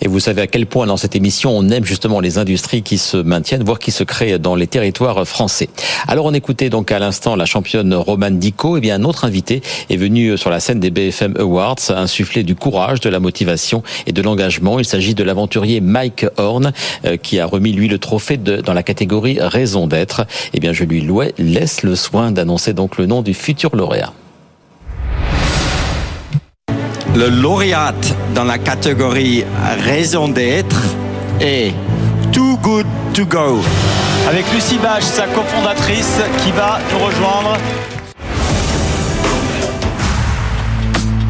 Et 0.00 0.08
vous 0.08 0.20
savez 0.20 0.42
à 0.42 0.46
quel 0.46 0.66
point 0.66 0.86
dans 0.86 0.96
cette 0.96 1.16
émission 1.16 1.56
on 1.56 1.68
aime 1.70 1.84
justement 1.84 2.20
les 2.20 2.38
industries 2.38 2.82
qui 2.82 2.98
se 2.98 3.16
maintiennent, 3.16 3.64
voire 3.64 3.78
qui 3.78 3.90
se 3.90 4.04
créent 4.04 4.38
dans 4.38 4.54
les 4.54 4.66
territoires 4.66 5.26
français. 5.26 5.68
Alors 6.08 6.26
on 6.26 6.34
écoutait 6.34 6.70
donc 6.70 6.92
à 6.92 6.98
l'instant 6.98 7.36
la 7.36 7.46
championne 7.46 7.94
Romane 7.94 8.38
Dico. 8.38 8.76
Et 8.76 8.78
eh 8.78 8.80
bien 8.80 8.96
un 8.96 9.04
autre 9.04 9.24
invité 9.24 9.62
est 9.90 9.96
venu 9.96 10.36
sur 10.36 10.50
la 10.50 10.60
scène 10.60 10.80
des 10.80 10.90
BFM 10.90 11.36
Awards 11.38 11.76
insuffler 11.88 12.42
du 12.42 12.54
courage, 12.54 13.00
de 13.00 13.08
la 13.08 13.20
motivation 13.20 13.82
et 14.06 14.12
de 14.12 14.22
l'engagement. 14.22 14.78
Il 14.78 14.84
s'agit 14.84 15.14
de 15.14 15.24
l'aventurier 15.24 15.80
Mike 15.80 16.26
Horn 16.36 16.72
euh, 17.04 17.16
qui 17.16 17.38
a 17.38 17.46
remis 17.46 17.72
lui 17.72 17.88
le 17.88 17.98
trophée 17.98 18.36
dans 18.36 18.72
la 18.72 18.82
catégorie 18.82 19.38
raison 19.40 19.86
d'être. 19.86 20.20
Et 20.20 20.54
eh 20.54 20.60
bien 20.60 20.72
je 20.72 20.84
lui 20.84 21.04
laisse 21.38 21.82
le 21.82 21.94
soin 21.96 22.32
d'annoncer 22.32 22.72
donc 22.72 22.98
le 22.98 23.06
nom 23.06 23.22
du 23.22 23.34
futur 23.34 23.76
lauréat. 23.76 24.12
Le 27.14 27.28
lauréat 27.28 27.94
dans 28.34 28.42
la 28.42 28.58
catégorie 28.58 29.44
raison 29.84 30.26
d'être 30.26 30.82
est 31.40 31.72
Too 32.32 32.58
Good 32.60 32.86
To 33.14 33.24
Go. 33.24 33.60
Avec 34.28 34.44
Lucie 34.52 34.78
Bach, 34.78 35.00
sa 35.00 35.26
cofondatrice, 35.28 36.18
qui 36.42 36.50
va 36.50 36.80
nous 36.90 36.98
rejoindre. 36.98 37.56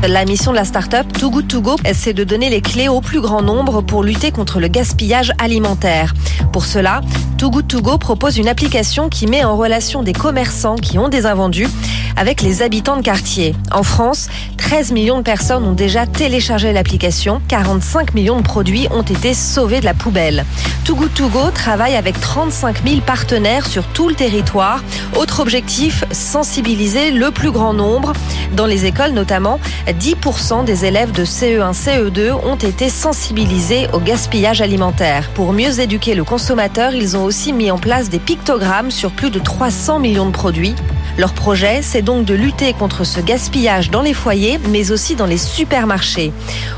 La 0.09 0.27
mission 0.27 0.51
de 0.51 0.57
la 0.57 0.67
start-up 0.67 1.07
Too 1.19 1.31
Good 1.31 1.49
To 1.49 1.61
Go, 1.63 1.77
c'est 1.95 2.13
de 2.13 2.25
donner 2.25 2.51
les 2.51 2.61
clés 2.61 2.89
au 2.89 3.01
plus 3.01 3.23
grand 3.23 3.41
nombre 3.41 3.81
pour 3.81 4.03
lutter 4.03 4.33
contre 4.33 4.61
le 4.61 4.69
gaspillage 4.69 5.33
alimentaire. 5.39 6.13
Pour 6.53 6.67
cela, 6.67 7.01
Too 7.39 7.51
Good 7.51 7.69
To 7.69 7.81
Go 7.81 7.97
propose 7.97 8.37
une 8.37 8.49
application 8.49 9.09
qui 9.09 9.27
met 9.27 9.45
en 9.45 9.57
relation 9.57 10.03
des 10.03 10.13
commerçants 10.13 10.77
qui 10.77 10.99
ont 10.99 11.09
des 11.09 11.25
invendus 11.25 11.69
avec 12.17 12.43
les 12.43 12.63
habitants 12.63 12.97
de 12.97 13.03
quartier. 13.03 13.55
En 13.73 13.83
France, 13.83 14.29
13 14.59 14.93
millions 14.93 15.19
de 15.19 15.23
personnes 15.23 15.65
ont 15.65 15.73
déjà 15.73 16.07
téléchargé 16.07 16.73
l'application. 16.73 17.41
45 17.49 18.15
millions 18.15 18.39
de 18.39 18.43
produits 18.43 18.89
ont 18.91 19.03
été 19.03 19.35
sauvés 19.35 19.81
de 19.81 19.85
la 19.85 19.95
poubelle. 19.95 20.45
Too 20.85 20.95
Good 20.95 21.15
To 21.15 21.29
Go 21.29 21.51
travaille 21.53 21.97
avec 21.97 22.21
35 22.21 22.87
000 22.87 23.01
partenaires 23.01 23.67
sur 23.67 23.85
tout 23.89 24.09
le 24.09 24.15
territoire. 24.15 24.83
Autre 25.17 25.41
objectif, 25.41 26.05
sensibiliser 26.13 27.11
le 27.11 27.31
plus 27.31 27.51
grand 27.51 27.73
nombre. 27.73 28.13
Dans 28.53 28.67
les 28.67 28.87
écoles 28.87 29.13
notamment, 29.13 29.59
10% 29.99 30.65
des 30.65 30.85
élèves 30.85 31.13
de 31.13 31.25
CE1, 31.25 31.73
CE2 31.73 32.33
ont 32.33 32.57
été 32.57 32.89
sensibilisés 32.89 33.87
au 33.93 34.01
gaspillage 34.01 34.61
alimentaire. 34.61 35.31
Pour 35.35 35.53
mieux 35.53 35.81
éduquer 35.81 36.15
le 36.15 36.25
consommateur, 36.25 36.95
ils 36.95 37.17
ont 37.17 37.25
aussi 37.25 37.53
mis 37.53 37.71
en 37.71 37.79
place 37.79 38.09
des 38.09 38.19
pictogrammes 38.19 38.91
sur 38.91 39.13
plus 39.13 39.31
de 39.31 39.39
300 39.39 40.01
millions 40.01 40.27
de 40.27 40.33
produits. 40.33 40.75
Leur 41.17 41.33
projet, 41.33 41.81
c'est 41.83 42.03
donc 42.03 42.25
de 42.25 42.35
lutter 42.35 42.73
contre 42.73 43.05
ce 43.05 43.21
gaspillage 43.21 43.91
dans 43.91 44.03
les 44.03 44.15
foyers, 44.15 44.59
mais 44.71 44.91
aussi 44.91 45.15
dans 45.15 45.27
les 45.27 45.39
supermarchés. 45.39 46.33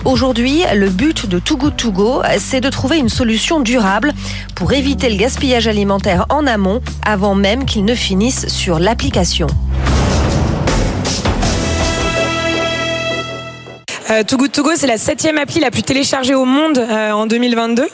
Aujourd'hui, 0.05 0.63
le 0.75 0.91
but 0.91 1.27
de 1.27 1.39
Too 1.39 1.57
c'est 2.39 2.61
de 2.61 2.69
trouver 2.69 2.99
une 2.99 3.09
solution 3.09 3.61
durable 3.61 4.13
pour 4.55 4.73
éviter 4.73 5.09
le 5.09 5.17
gaspillage 5.17 5.67
alimentaire 5.67 6.27
en 6.29 6.47
amont, 6.47 6.83
avant 7.05 7.35
même 7.35 7.65
qu'il 7.65 7.85
ne 7.85 7.95
finisse 7.95 8.49
sur 8.49 8.79
l'application. 8.79 9.47
Euh, 14.09 14.23
Too 14.23 14.37
Good 14.37 14.53
To 14.53 14.63
Go, 14.63 14.71
c'est 14.77 14.87
la 14.87 14.99
septième 14.99 15.37
appli 15.37 15.59
la 15.59 15.73
plus 15.73 15.83
téléchargée 15.83 16.35
au 16.35 16.45
monde 16.45 16.79
euh, 16.79 17.11
en 17.11 17.27
2022. 17.27 17.89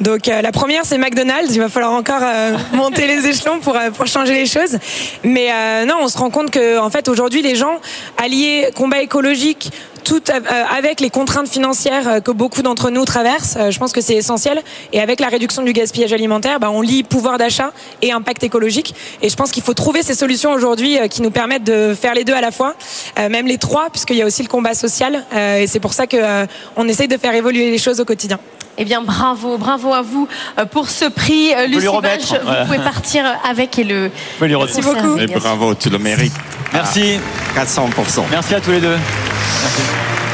Donc 0.00 0.28
euh, 0.28 0.40
la 0.40 0.52
première, 0.52 0.84
c'est 0.84 0.96
McDonald's. 0.96 1.52
Il 1.52 1.58
va 1.58 1.68
falloir 1.68 1.92
encore 1.92 2.22
euh, 2.22 2.56
monter 2.72 3.08
les 3.08 3.26
échelons 3.26 3.58
pour, 3.58 3.76
pour 3.96 4.06
changer 4.06 4.34
les 4.34 4.46
choses. 4.46 4.78
Mais 5.24 5.48
non, 5.86 5.96
on 6.02 6.08
se 6.08 6.18
rend 6.18 6.30
compte 6.30 6.50
que 6.50 6.78
en 6.78 6.90
fait 6.90 7.08
aujourd'hui, 7.08 7.42
les 7.42 7.56
gens 7.56 7.80
alliés 8.16 8.68
combat 8.76 9.00
écologique, 9.00 9.70
tout 10.04 10.22
avec 10.70 11.00
les 11.00 11.10
contraintes 11.10 11.48
financières 11.48 12.22
que 12.22 12.30
beaucoup 12.30 12.62
d'entre 12.62 12.90
nous 12.90 13.04
traversent, 13.04 13.58
je 13.70 13.78
pense 13.78 13.92
que 13.92 14.00
c'est 14.00 14.14
essentiel. 14.14 14.62
Et 14.92 15.00
avec 15.00 15.18
la 15.18 15.26
réduction 15.26 15.62
du 15.62 15.72
gaspillage 15.72 16.12
alimentaire, 16.12 16.60
bah, 16.60 16.70
on 16.70 16.80
lie 16.80 17.02
pouvoir 17.02 17.38
d'achat 17.38 17.72
et 18.02 18.12
impact 18.12 18.44
écologique. 18.44 18.94
Et 19.20 19.28
je 19.28 19.34
pense 19.34 19.50
qu'il 19.50 19.64
faut 19.64 19.74
trouver 19.74 20.04
ces 20.04 20.14
solutions 20.14 20.52
aujourd'hui 20.52 20.98
qui 21.10 21.22
nous 21.22 21.32
permettent 21.32 21.64
de 21.64 21.96
faire 22.00 22.14
les 22.14 22.22
deux 22.22 22.34
à 22.34 22.40
la 22.40 22.52
fois, 22.52 22.76
même 23.18 23.48
les 23.48 23.58
trois, 23.58 23.90
puisqu'il 23.90 24.16
y 24.16 24.22
a 24.22 24.26
aussi 24.26 24.42
le 24.42 24.48
combat 24.48 24.74
social. 24.74 25.24
Et 25.58 25.66
c'est 25.66 25.80
pour 25.80 25.92
ça 25.92 26.06
qu'on 26.06 26.88
essaye 26.88 27.08
de 27.08 27.16
faire 27.16 27.34
évoluer 27.34 27.70
les 27.70 27.78
choses 27.78 28.00
au 28.00 28.04
quotidien. 28.04 28.38
Eh 28.78 28.84
bien, 28.84 29.00
bravo, 29.00 29.56
bravo 29.56 29.94
à 29.94 30.02
vous 30.02 30.28
euh, 30.58 30.66
pour 30.66 30.90
ce 30.90 31.06
prix. 31.06 31.54
Euh, 31.54 31.66
Lucie 31.66 31.86
Bach, 32.02 32.18
vous 32.20 32.66
pouvez 32.66 32.78
partir 32.78 33.24
avec 33.48 33.78
et 33.78 33.84
le. 33.84 34.10
Merci 34.40 34.82
beaucoup. 34.82 35.18
Et 35.18 35.26
bravo, 35.26 35.74
tu 35.74 35.88
le 35.88 35.98
mérites. 35.98 36.34
Merci. 36.72 37.18
400%. 37.54 38.24
Merci 38.30 38.54
à 38.54 38.60
tous 38.60 38.72
les 38.72 38.80
deux. 38.80 38.96
Merci. 38.96 40.25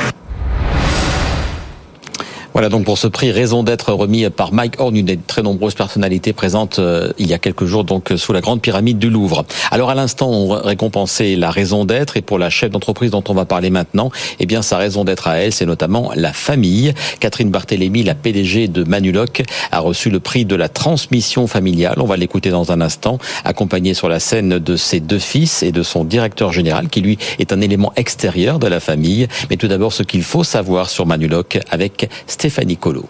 Voilà 2.52 2.68
donc 2.68 2.84
pour 2.84 2.98
ce 2.98 3.06
prix 3.06 3.30
raison 3.30 3.62
d'être 3.62 3.94
remis 3.94 4.28
par 4.28 4.52
Mike 4.52 4.78
Horn, 4.78 4.94
une 4.94 5.06
des 5.06 5.16
très 5.16 5.40
nombreuses 5.40 5.74
personnalités 5.74 6.34
présentes 6.34 6.78
euh, 6.80 7.10
il 7.18 7.26
y 7.26 7.32
a 7.32 7.38
quelques 7.38 7.64
jours 7.64 7.84
donc 7.84 8.12
sous 8.16 8.34
la 8.34 8.42
grande 8.42 8.60
pyramide 8.60 8.98
du 8.98 9.08
Louvre. 9.08 9.46
Alors 9.70 9.88
à 9.88 9.94
l'instant 9.94 10.28
on 10.28 10.48
récompensait 10.48 11.34
la 11.36 11.50
raison 11.50 11.86
d'être 11.86 12.18
et 12.18 12.20
pour 12.20 12.38
la 12.38 12.50
chef 12.50 12.70
d'entreprise 12.70 13.10
dont 13.10 13.24
on 13.28 13.32
va 13.32 13.46
parler 13.46 13.70
maintenant, 13.70 14.10
eh 14.38 14.44
bien 14.44 14.60
sa 14.60 14.76
raison 14.76 15.02
d'être 15.02 15.28
à 15.28 15.38
elle 15.38 15.52
c'est 15.54 15.64
notamment 15.64 16.12
la 16.14 16.34
famille. 16.34 16.92
Catherine 17.20 17.50
Barthélémy, 17.50 18.02
la 18.02 18.14
PDG 18.14 18.68
de 18.68 18.84
Manuloc, 18.84 19.44
a 19.70 19.78
reçu 19.78 20.10
le 20.10 20.20
prix 20.20 20.44
de 20.44 20.54
la 20.54 20.68
transmission 20.68 21.46
familiale. 21.46 21.94
On 22.00 22.06
va 22.06 22.18
l'écouter 22.18 22.50
dans 22.50 22.70
un 22.70 22.82
instant, 22.82 23.16
accompagnée 23.46 23.94
sur 23.94 24.10
la 24.10 24.20
scène 24.20 24.58
de 24.58 24.76
ses 24.76 25.00
deux 25.00 25.18
fils 25.18 25.62
et 25.62 25.72
de 25.72 25.82
son 25.82 26.04
directeur 26.04 26.52
général 26.52 26.90
qui 26.90 27.00
lui 27.00 27.16
est 27.38 27.54
un 27.54 27.62
élément 27.62 27.94
extérieur 27.96 28.58
de 28.58 28.66
la 28.66 28.78
famille. 28.78 29.26
Mais 29.48 29.56
tout 29.56 29.68
d'abord 29.68 29.94
ce 29.94 30.02
qu'il 30.02 30.22
faut 30.22 30.44
savoir 30.44 30.90
sur 30.90 31.06
Manuloc 31.06 31.58
avec 31.70 32.10
Stéphanie 32.42 32.76
Colo. 32.76 33.08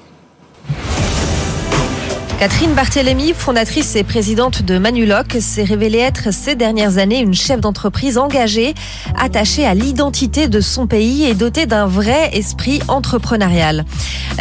Catherine 2.42 2.74
Barthélémy, 2.74 3.34
fondatrice 3.34 3.94
et 3.94 4.02
présidente 4.02 4.62
de 4.62 4.76
Manuloc, 4.76 5.36
s'est 5.38 5.62
révélée 5.62 6.00
être 6.00 6.32
ces 6.34 6.56
dernières 6.56 6.98
années 6.98 7.20
une 7.20 7.34
chef 7.34 7.60
d'entreprise 7.60 8.18
engagée, 8.18 8.74
attachée 9.16 9.64
à 9.64 9.74
l'identité 9.74 10.48
de 10.48 10.60
son 10.60 10.88
pays 10.88 11.24
et 11.24 11.34
dotée 11.34 11.66
d'un 11.66 11.86
vrai 11.86 12.30
esprit 12.32 12.80
entrepreneurial. 12.88 13.84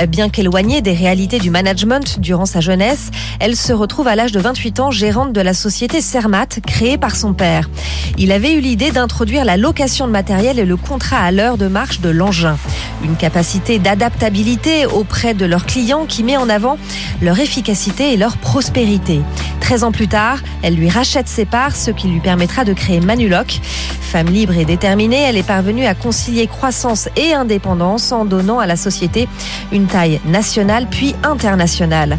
Bien 0.07 0.29
qu'éloignée 0.29 0.81
des 0.81 0.93
réalités 0.93 1.37
du 1.37 1.51
management 1.51 2.19
durant 2.19 2.47
sa 2.47 2.59
jeunesse, 2.59 3.11
elle 3.39 3.55
se 3.55 3.71
retrouve 3.71 4.07
à 4.07 4.15
l'âge 4.15 4.31
de 4.31 4.39
28 4.39 4.79
ans 4.79 4.89
gérante 4.89 5.31
de 5.31 5.41
la 5.41 5.53
société 5.53 6.01
Cermat, 6.01 6.47
créée 6.65 6.97
par 6.97 7.15
son 7.15 7.33
père. 7.33 7.69
Il 8.17 8.31
avait 8.31 8.53
eu 8.53 8.61
l'idée 8.61 8.89
d'introduire 8.89 9.45
la 9.45 9.57
location 9.57 10.07
de 10.07 10.11
matériel 10.11 10.57
et 10.57 10.65
le 10.65 10.77
contrat 10.77 11.19
à 11.19 11.31
l'heure 11.31 11.57
de 11.57 11.67
marche 11.67 11.99
de 12.01 12.09
l'engin. 12.09 12.57
Une 13.03 13.15
capacité 13.15 13.77
d'adaptabilité 13.79 14.85
auprès 14.85 15.33
de 15.33 15.45
leurs 15.45 15.65
clients 15.65 16.05
qui 16.07 16.23
met 16.23 16.37
en 16.37 16.49
avant 16.49 16.77
leur 17.21 17.39
efficacité 17.39 17.90
et 17.99 18.17
leur 18.17 18.37
prospérité. 18.37 19.21
13 19.59 19.83
ans 19.83 19.91
plus 19.91 20.07
tard, 20.07 20.39
elle 20.63 20.75
lui 20.75 20.89
rachète 20.89 21.27
ses 21.27 21.45
parts, 21.45 21.75
ce 21.75 21.91
qui 21.91 22.07
lui 22.07 22.19
permettra 22.19 22.63
de 22.65 22.73
créer 22.73 22.99
Manuloc. 22.99 23.59
Femme 24.01 24.27
libre 24.27 24.57
et 24.57 24.65
déterminée, 24.65 25.21
elle 25.21 25.37
est 25.37 25.43
parvenue 25.43 25.85
à 25.85 25.95
concilier 25.95 26.47
croissance 26.47 27.09
et 27.15 27.33
indépendance 27.33 28.11
en 28.11 28.25
donnant 28.25 28.59
à 28.59 28.65
la 28.65 28.75
société 28.75 29.27
une 29.71 29.87
taille 29.87 30.19
nationale 30.25 30.87
puis 30.89 31.15
internationale. 31.23 32.17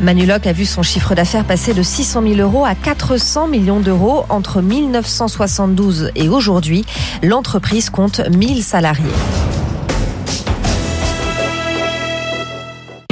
Manuloc 0.00 0.46
a 0.46 0.52
vu 0.52 0.64
son 0.64 0.82
chiffre 0.82 1.14
d'affaires 1.14 1.44
passer 1.44 1.74
de 1.74 1.82
600 1.82 2.22
000 2.22 2.34
euros 2.40 2.64
à 2.64 2.74
400 2.74 3.48
millions 3.48 3.80
d'euros 3.80 4.24
entre 4.28 4.60
1972 4.60 6.10
et 6.14 6.28
aujourd'hui. 6.28 6.84
L'entreprise 7.22 7.90
compte 7.90 8.20
1000 8.30 8.62
salariés. 8.62 9.04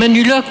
Manuloc 0.00 0.44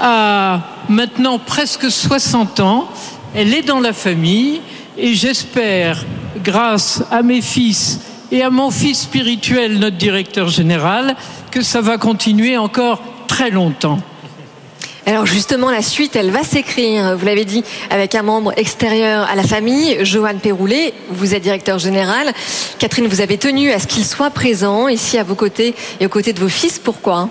a 0.00 0.60
maintenant 0.90 1.38
presque 1.38 1.90
60 1.90 2.60
ans. 2.60 2.88
Elle 3.34 3.54
est 3.54 3.62
dans 3.62 3.80
la 3.80 3.92
famille 3.92 4.60
et 4.98 5.14
j'espère, 5.14 6.04
grâce 6.44 7.02
à 7.10 7.22
mes 7.22 7.40
fils 7.40 8.00
et 8.32 8.42
à 8.42 8.50
mon 8.50 8.70
fils 8.70 9.02
spirituel, 9.02 9.78
notre 9.78 9.96
directeur 9.96 10.48
général, 10.48 11.16
que 11.50 11.62
ça 11.62 11.80
va 11.80 11.96
continuer 11.96 12.58
encore 12.58 13.00
très 13.26 13.50
longtemps. 13.50 13.98
Alors 15.06 15.26
justement, 15.26 15.70
la 15.70 15.82
suite, 15.82 16.14
elle 16.14 16.30
va 16.30 16.44
s'écrire, 16.44 17.16
vous 17.16 17.24
l'avez 17.24 17.44
dit, 17.44 17.64
avec 17.88 18.14
un 18.14 18.22
membre 18.22 18.52
extérieur 18.56 19.28
à 19.28 19.34
la 19.34 19.42
famille, 19.42 20.04
Johan 20.04 20.36
Péroulet. 20.40 20.92
Vous 21.10 21.34
êtes 21.34 21.42
directeur 21.42 21.78
général. 21.78 22.32
Catherine, 22.78 23.08
vous 23.08 23.20
avez 23.20 23.38
tenu 23.38 23.72
à 23.72 23.78
ce 23.78 23.86
qu'il 23.86 24.04
soit 24.04 24.30
présent 24.30 24.88
ici 24.88 25.18
à 25.18 25.24
vos 25.24 25.34
côtés 25.34 25.74
et 25.98 26.06
aux 26.06 26.10
côtés 26.10 26.32
de 26.32 26.40
vos 26.40 26.48
fils. 26.48 26.78
Pourquoi? 26.78 27.28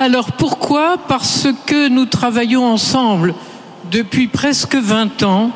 Alors 0.00 0.32
pourquoi 0.32 0.98
Parce 0.98 1.46
que 1.66 1.88
nous 1.88 2.06
travaillons 2.06 2.66
ensemble 2.66 3.34
depuis 3.92 4.26
presque 4.26 4.74
20 4.74 5.22
ans 5.22 5.50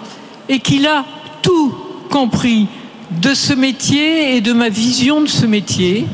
et 0.49 0.61
qu'il 0.61 0.87
a 0.87 1.05
tout 1.43 1.75
compris 2.09 2.69
de 3.11 3.35
ce 3.35 3.53
métier 3.53 4.37
et 4.37 4.41
de 4.41 4.53
ma 4.53 4.69
vision 4.69 5.21
de 5.21 5.27
ce 5.27 5.45
métier. 5.45 6.07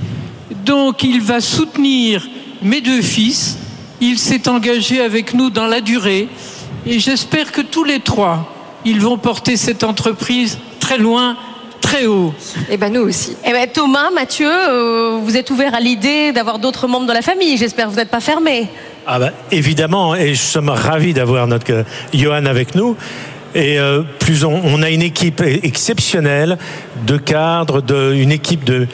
Donc 0.65 1.03
il 1.03 1.21
va 1.21 1.41
soutenir 1.41 2.27
mes 2.63 2.81
deux 2.81 3.03
fils. 3.03 3.59
Il 4.01 4.19
s'est 4.19 4.49
engagé 4.49 5.03
avec 5.03 5.35
nous 5.35 5.51
dans 5.51 5.67
la 5.67 5.83
durée 5.83 6.29
et 6.87 6.99
j'espère 6.99 7.53
que 7.53 7.61
tous 7.61 7.85
les 7.85 8.01
trois, 8.01 8.51
ils 8.87 9.01
vont 9.01 9.19
porter 9.19 9.57
cette 9.59 9.85
entreprise 9.85 10.59
très 10.81 10.99
loin 10.99 11.37
très 11.95 12.07
haut. 12.07 12.35
Et 12.69 12.75
eh 12.75 12.77
ben 12.77 12.93
nous 12.93 13.03
aussi. 13.03 13.37
Eh 13.45 13.53
ben 13.53 13.69
Thomas, 13.73 14.11
Mathieu, 14.11 14.51
euh, 14.51 15.19
vous 15.23 15.37
êtes 15.37 15.51
ouvert 15.51 15.75
à 15.75 15.81
l'idée 15.81 16.33
d'avoir 16.33 16.59
d'autres 16.59 16.89
membres 16.89 17.07
de 17.07 17.13
la 17.13 17.23
famille. 17.23 17.57
J'espère 17.57 17.87
que 17.87 17.91
vous 17.91 17.97
n'êtes 17.97 18.11
pas 18.11 18.21
fermé. 18.21 18.69
Ah 19.07 19.19
bah, 19.19 19.31
évidemment, 19.53 20.17
et 20.17 20.35
je 20.35 20.43
sommes 20.43 20.71
ravi 20.71 21.13
d'avoir 21.13 21.47
notre 21.47 21.73
euh, 21.73 21.85
Johan 22.13 22.47
avec 22.47 22.75
nous. 22.75 22.97
Et 23.55 23.79
euh, 23.79 24.03
plus 24.19 24.45
on, 24.45 24.83
a 24.83 24.91
une 24.91 25.03
équipe 25.03 25.41
exceptionnelle 25.41 26.59
de 27.07 27.17
cadres, 27.17 27.81
de, 27.81 28.13
une 28.13 28.33
équipe 28.33 28.65
de 28.65 28.89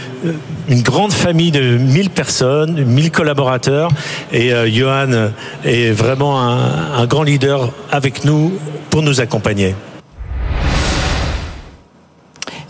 une 0.68 0.82
grande 0.82 1.14
famille 1.14 1.50
de 1.50 1.78
1000 1.78 2.10
personnes, 2.10 2.84
1000 2.84 3.10
collaborateurs. 3.10 3.90
Et 4.30 4.52
euh, 4.52 4.68
Johan 4.68 5.30
est 5.64 5.92
vraiment 5.92 6.42
un, 6.42 6.92
un 6.98 7.06
grand 7.06 7.22
leader 7.22 7.72
avec 7.90 8.26
nous 8.26 8.52
pour 8.90 9.00
nous 9.00 9.22
accompagner. 9.22 9.74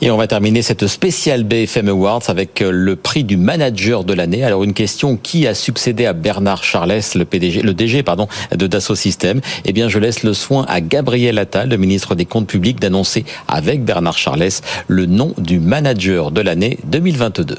Et 0.02 0.10
on 0.10 0.16
va 0.16 0.26
terminer 0.26 0.62
cette 0.62 0.86
spéciale 0.86 1.44
BFM 1.44 1.88
Awards 1.88 2.22
avec 2.28 2.62
euh, 2.62 2.70
le 2.70 2.96
prix 2.96 3.22
du 3.22 3.36
manager 3.36 4.02
de 4.04 4.14
l'année. 4.14 4.42
Alors 4.42 4.64
une 4.64 4.72
question 4.72 5.18
qui 5.18 5.46
a 5.46 5.52
succédé 5.52 6.06
à 6.06 6.14
Bernard 6.14 6.64
Charles, 6.64 7.00
le 7.14 7.24
PDG, 7.26 7.60
le 7.60 7.74
DG 7.74 8.02
pardon 8.02 8.26
de 8.50 8.66
Dassault 8.66 8.94
Systèmes? 8.94 9.42
Eh 9.66 9.72
bien, 9.74 9.88
je 9.88 9.98
laisse 9.98 10.22
le 10.22 10.32
soin 10.32 10.64
à 10.68 10.80
Gabriel 10.80 11.38
Attal, 11.38 11.68
le 11.68 11.76
ministre 11.76 12.14
des 12.14 12.24
Comptes 12.24 12.46
Publics, 12.46 12.80
d'annoncer 12.80 13.26
avec 13.46 13.84
Bernard 13.84 14.16
Charles 14.16 14.48
le 14.88 15.04
nom 15.04 15.34
du 15.36 15.60
manager 15.60 16.30
de 16.30 16.40
l'année 16.40 16.78
2022. 16.84 17.58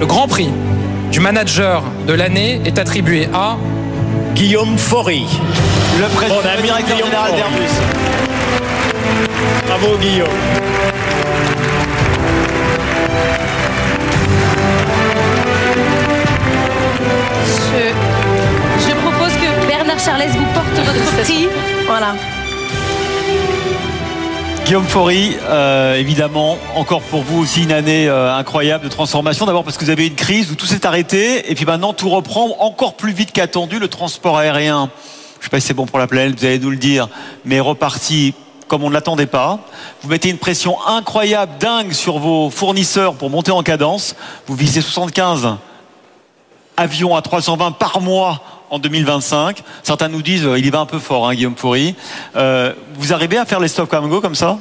Le 0.00 0.06
grand 0.06 0.28
prix 0.28 0.50
du 1.10 1.20
manager 1.20 1.84
de 2.06 2.12
l'année 2.12 2.60
est 2.66 2.78
attribué 2.78 3.28
à 3.32 3.56
Guillaume 4.34 4.76
Faury, 4.76 5.24
le 5.98 6.06
président 6.14 6.42
directeur 6.42 6.98
général 6.98 7.32
d'Airbus. 7.34 8.07
Bravo 9.66 9.96
Guillaume. 9.98 10.28
Je, 18.80 18.92
propose 18.94 19.32
que 19.34 19.66
Bernard 19.66 19.98
Charles 19.98 20.24
vous 20.30 20.44
porte 20.54 20.86
votre 20.86 21.22
prix. 21.22 21.48
Voilà. 21.86 22.14
Guillaume 24.64 24.84
Faury, 24.84 25.36
euh, 25.48 25.96
évidemment, 25.96 26.58
encore 26.74 27.00
pour 27.00 27.22
vous 27.22 27.40
aussi 27.42 27.62
une 27.62 27.72
année 27.72 28.06
euh, 28.06 28.34
incroyable 28.34 28.84
de 28.84 28.90
transformation. 28.90 29.46
D'abord 29.46 29.64
parce 29.64 29.78
que 29.78 29.84
vous 29.84 29.90
avez 29.90 30.06
une 30.06 30.14
crise 30.14 30.50
où 30.50 30.56
tout 30.56 30.66
s'est 30.66 30.86
arrêté 30.86 31.50
et 31.50 31.54
puis 31.54 31.64
maintenant 31.64 31.94
tout 31.94 32.10
reprend 32.10 32.56
encore 32.60 32.94
plus 32.94 33.12
vite 33.12 33.32
qu'attendu. 33.32 33.78
Le 33.78 33.88
transport 33.88 34.36
aérien, 34.36 34.90
je 35.34 35.38
ne 35.38 35.44
sais 35.44 35.50
pas 35.50 35.60
si 35.60 35.68
c'est 35.68 35.74
bon 35.74 35.86
pour 35.86 35.98
la 35.98 36.06
planète, 36.06 36.38
vous 36.38 36.44
allez 36.44 36.58
nous 36.58 36.70
le 36.70 36.76
dire, 36.76 37.08
mais 37.46 37.60
reparti 37.60 38.34
comme 38.68 38.84
on 38.84 38.90
ne 38.90 38.94
l'attendait 38.94 39.26
pas. 39.26 39.58
Vous 40.02 40.08
mettez 40.08 40.28
une 40.28 40.38
pression 40.38 40.76
incroyable, 40.86 41.52
dingue 41.58 41.92
sur 41.92 42.18
vos 42.18 42.50
fournisseurs 42.50 43.14
pour 43.14 43.30
monter 43.30 43.50
en 43.50 43.62
cadence. 43.62 44.14
Vous 44.46 44.54
visez 44.54 44.80
75 44.80 45.56
avions 46.78 47.16
à 47.16 47.22
320 47.22 47.72
par 47.72 48.00
mois 48.00 48.40
en 48.70 48.78
2025. 48.78 49.62
Certains 49.82 50.08
nous 50.08 50.22
disent 50.22 50.46
euh, 50.46 50.58
il 50.58 50.66
y 50.66 50.70
va 50.70 50.80
un 50.80 50.86
peu 50.86 50.98
fort, 50.98 51.28
hein, 51.28 51.34
Guillaume 51.34 51.54
Pourry. 51.54 51.94
Euh, 52.36 52.72
vous 52.94 53.12
arrivez 53.12 53.36
à 53.36 53.44
faire 53.44 53.60
les 53.60 53.68
stop 53.68 53.88
come 53.88 54.08
go 54.08 54.20
comme 54.20 54.34
ça? 54.34 54.58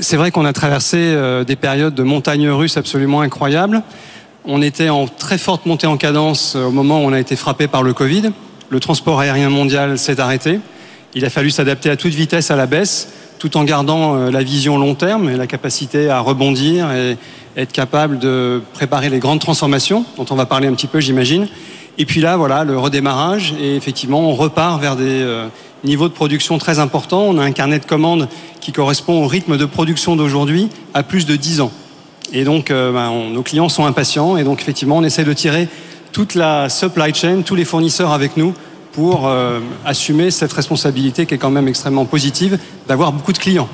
C'est 0.00 0.16
vrai 0.16 0.30
qu'on 0.30 0.46
a 0.46 0.52
traversé 0.54 0.96
euh, 0.98 1.44
des 1.44 1.56
périodes 1.56 1.94
de 1.94 2.02
montagnes 2.02 2.48
russes 2.48 2.76
absolument 2.76 3.20
incroyables. 3.20 3.82
On 4.46 4.62
était 4.62 4.88
en 4.88 5.06
très 5.06 5.38
forte 5.38 5.66
montée 5.66 5.86
en 5.86 5.96
cadence 5.96 6.54
au 6.54 6.70
moment 6.70 7.00
où 7.00 7.04
on 7.04 7.12
a 7.12 7.20
été 7.20 7.36
frappé 7.36 7.68
par 7.68 7.82
le 7.82 7.92
Covid. 7.92 8.32
Le 8.70 8.80
transport 8.80 9.20
aérien 9.20 9.50
mondial 9.50 9.98
s'est 9.98 10.20
arrêté. 10.20 10.58
Il 11.16 11.24
a 11.24 11.30
fallu 11.30 11.50
s'adapter 11.50 11.90
à 11.90 11.96
toute 11.96 12.12
vitesse 12.12 12.50
à 12.50 12.56
la 12.56 12.66
baisse, 12.66 13.08
tout 13.38 13.56
en 13.56 13.62
gardant 13.62 14.16
euh, 14.16 14.30
la 14.32 14.42
vision 14.42 14.78
long 14.78 14.96
terme 14.96 15.28
et 15.30 15.36
la 15.36 15.46
capacité 15.46 16.08
à 16.08 16.18
rebondir 16.18 16.90
et 16.92 17.16
être 17.56 17.70
capable 17.70 18.18
de 18.18 18.60
préparer 18.72 19.10
les 19.10 19.20
grandes 19.20 19.38
transformations, 19.38 20.04
dont 20.16 20.26
on 20.30 20.34
va 20.34 20.44
parler 20.44 20.66
un 20.66 20.72
petit 20.72 20.88
peu, 20.88 20.98
j'imagine. 20.98 21.46
Et 21.98 22.04
puis 22.04 22.20
là, 22.20 22.36
voilà, 22.36 22.64
le 22.64 22.76
redémarrage, 22.76 23.54
et 23.60 23.76
effectivement, 23.76 24.28
on 24.28 24.34
repart 24.34 24.80
vers 24.80 24.96
des 24.96 25.04
euh, 25.04 25.46
niveaux 25.84 26.08
de 26.08 26.14
production 26.14 26.58
très 26.58 26.80
importants. 26.80 27.22
On 27.22 27.38
a 27.38 27.44
un 27.44 27.52
carnet 27.52 27.78
de 27.78 27.84
commandes 27.84 28.28
qui 28.60 28.72
correspond 28.72 29.22
au 29.22 29.28
rythme 29.28 29.56
de 29.56 29.64
production 29.66 30.16
d'aujourd'hui 30.16 30.68
à 30.94 31.04
plus 31.04 31.26
de 31.26 31.36
10 31.36 31.60
ans. 31.60 31.70
Et 32.32 32.42
donc, 32.42 32.72
euh, 32.72 32.90
ben, 32.90 33.12
nos 33.32 33.42
clients 33.42 33.68
sont 33.68 33.86
impatients, 33.86 34.36
et 34.36 34.42
donc 34.42 34.60
effectivement, 34.60 34.96
on 34.96 35.04
essaie 35.04 35.22
de 35.22 35.32
tirer 35.32 35.68
toute 36.10 36.34
la 36.34 36.68
supply 36.68 37.14
chain, 37.14 37.42
tous 37.42 37.54
les 37.54 37.64
fournisseurs 37.64 38.12
avec 38.12 38.36
nous 38.36 38.52
pour 38.94 39.26
euh, 39.26 39.60
assumer 39.84 40.30
cette 40.30 40.52
responsabilité 40.52 41.26
qui 41.26 41.34
est 41.34 41.38
quand 41.38 41.50
même 41.50 41.68
extrêmement 41.68 42.04
positive 42.04 42.58
d'avoir 42.86 43.12
beaucoup 43.12 43.32
de 43.32 43.38
clients. 43.38 43.68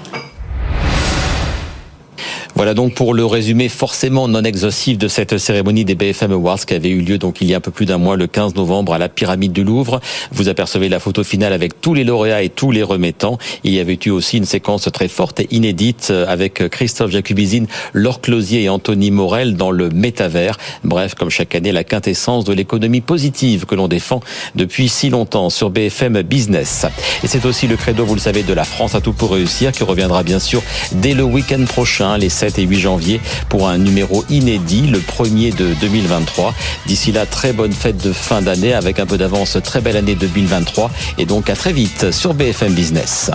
Voilà 2.61 2.75
donc 2.75 2.93
pour 2.93 3.15
le 3.15 3.25
résumé 3.25 3.71
forcément 3.71 4.29
non 4.29 4.43
exhaustif 4.43 4.99
de 4.99 5.09
cette 5.09 5.39
cérémonie 5.39 5.87
des 5.87 5.95
BFM 5.95 6.33
Awards 6.33 6.67
qui 6.67 6.75
avait 6.75 6.91
eu 6.91 7.01
lieu 7.01 7.17
donc 7.17 7.41
il 7.41 7.49
y 7.49 7.55
a 7.55 7.57
un 7.57 7.61
peu 7.61 7.71
plus 7.71 7.87
d'un 7.87 7.97
mois, 7.97 8.17
le 8.17 8.27
15 8.27 8.55
novembre, 8.55 8.93
à 8.93 8.99
la 8.99 9.09
Pyramide 9.09 9.53
du 9.53 9.65
Louvre. 9.65 9.99
Vous 10.31 10.51
apercevez 10.51 10.91
la 10.91 11.01
photo 11.01 11.25
finale 11.25 11.55
avec 11.55 11.81
tous 11.81 11.95
les 11.95 12.05
lauréats 12.05 12.43
et 12.43 12.51
tous 12.51 12.71
les 12.71 12.83
remettants. 12.83 13.39
Il 13.65 13.73
y 13.73 13.81
avait 13.81 13.99
eu 14.05 14.11
aussi 14.11 14.37
une 14.37 14.45
séquence 14.45 14.91
très 14.93 15.09
forte 15.09 15.41
et 15.41 15.49
inédite 15.51 16.13
avec 16.29 16.69
Christophe 16.69 17.13
Jacubizine, 17.13 17.67
Laure 17.95 18.21
Closier 18.21 18.65
et 18.65 18.69
Anthony 18.69 19.11
Morel 19.11 19.57
dans 19.57 19.71
le 19.71 19.89
métavers. 19.89 20.59
Bref, 20.85 21.15
comme 21.15 21.31
chaque 21.31 21.55
année, 21.55 21.73
la 21.73 21.83
quintessence 21.83 22.45
de 22.45 22.53
l'économie 22.53 23.01
positive 23.01 23.65
que 23.65 23.75
l'on 23.75 23.89
défend 23.89 24.21
depuis 24.55 24.91
si 24.91 25.09
longtemps 25.09 25.49
sur 25.49 25.71
BFM 25.71 26.21
Business. 26.21 26.85
Et 27.25 27.27
c'est 27.27 27.47
aussi 27.47 27.69
le 27.69 27.79
credo, 27.79 28.05
vous 28.05 28.17
le 28.17 28.21
savez, 28.21 28.43
de 28.43 28.53
la 28.53 28.65
France 28.65 28.95
à 28.95 29.01
tout 29.01 29.15
pour 29.15 29.33
réussir 29.33 29.73
qui 29.73 29.83
reviendra 29.83 30.23
bien 30.23 30.41
sûr 30.41 30.63
dès 30.93 31.15
le 31.15 31.23
week-end 31.23 31.65
prochain, 31.65 32.19
les 32.19 32.29
7 32.51 32.59
et 32.59 32.63
8 32.63 32.81
janvier 32.81 33.21
pour 33.49 33.69
un 33.69 33.79
numéro 33.79 34.25
inédit, 34.29 34.87
le 34.89 34.99
premier 34.99 35.51
de 35.53 35.75
2023. 35.75 36.55
D'ici 36.87 37.13
là, 37.13 37.27
très 37.27 37.53
bonne 37.53 37.73
fête 37.73 38.03
de 38.03 38.13
fin 38.13 38.43
d'année 38.43 38.75
avec 38.75 38.99
un 38.99 39.07
peu 39.07 39.19
d'avance, 39.19 39.57
très 39.63 39.81
belle 39.81 39.97
année 39.97 40.15
2023 40.15 40.91
et 41.19 41.27
donc 41.27 41.49
à 41.51 41.55
très 41.55 41.73
vite 41.73 42.11
sur 42.11 42.35
BFM 42.35 42.75
Business. 42.75 43.31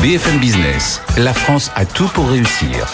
BFM 0.00 0.38
Business, 0.38 1.00
la 1.16 1.34
France 1.34 1.70
a 1.74 1.84
tout 1.84 2.08
pour 2.08 2.28
réussir. 2.28 2.86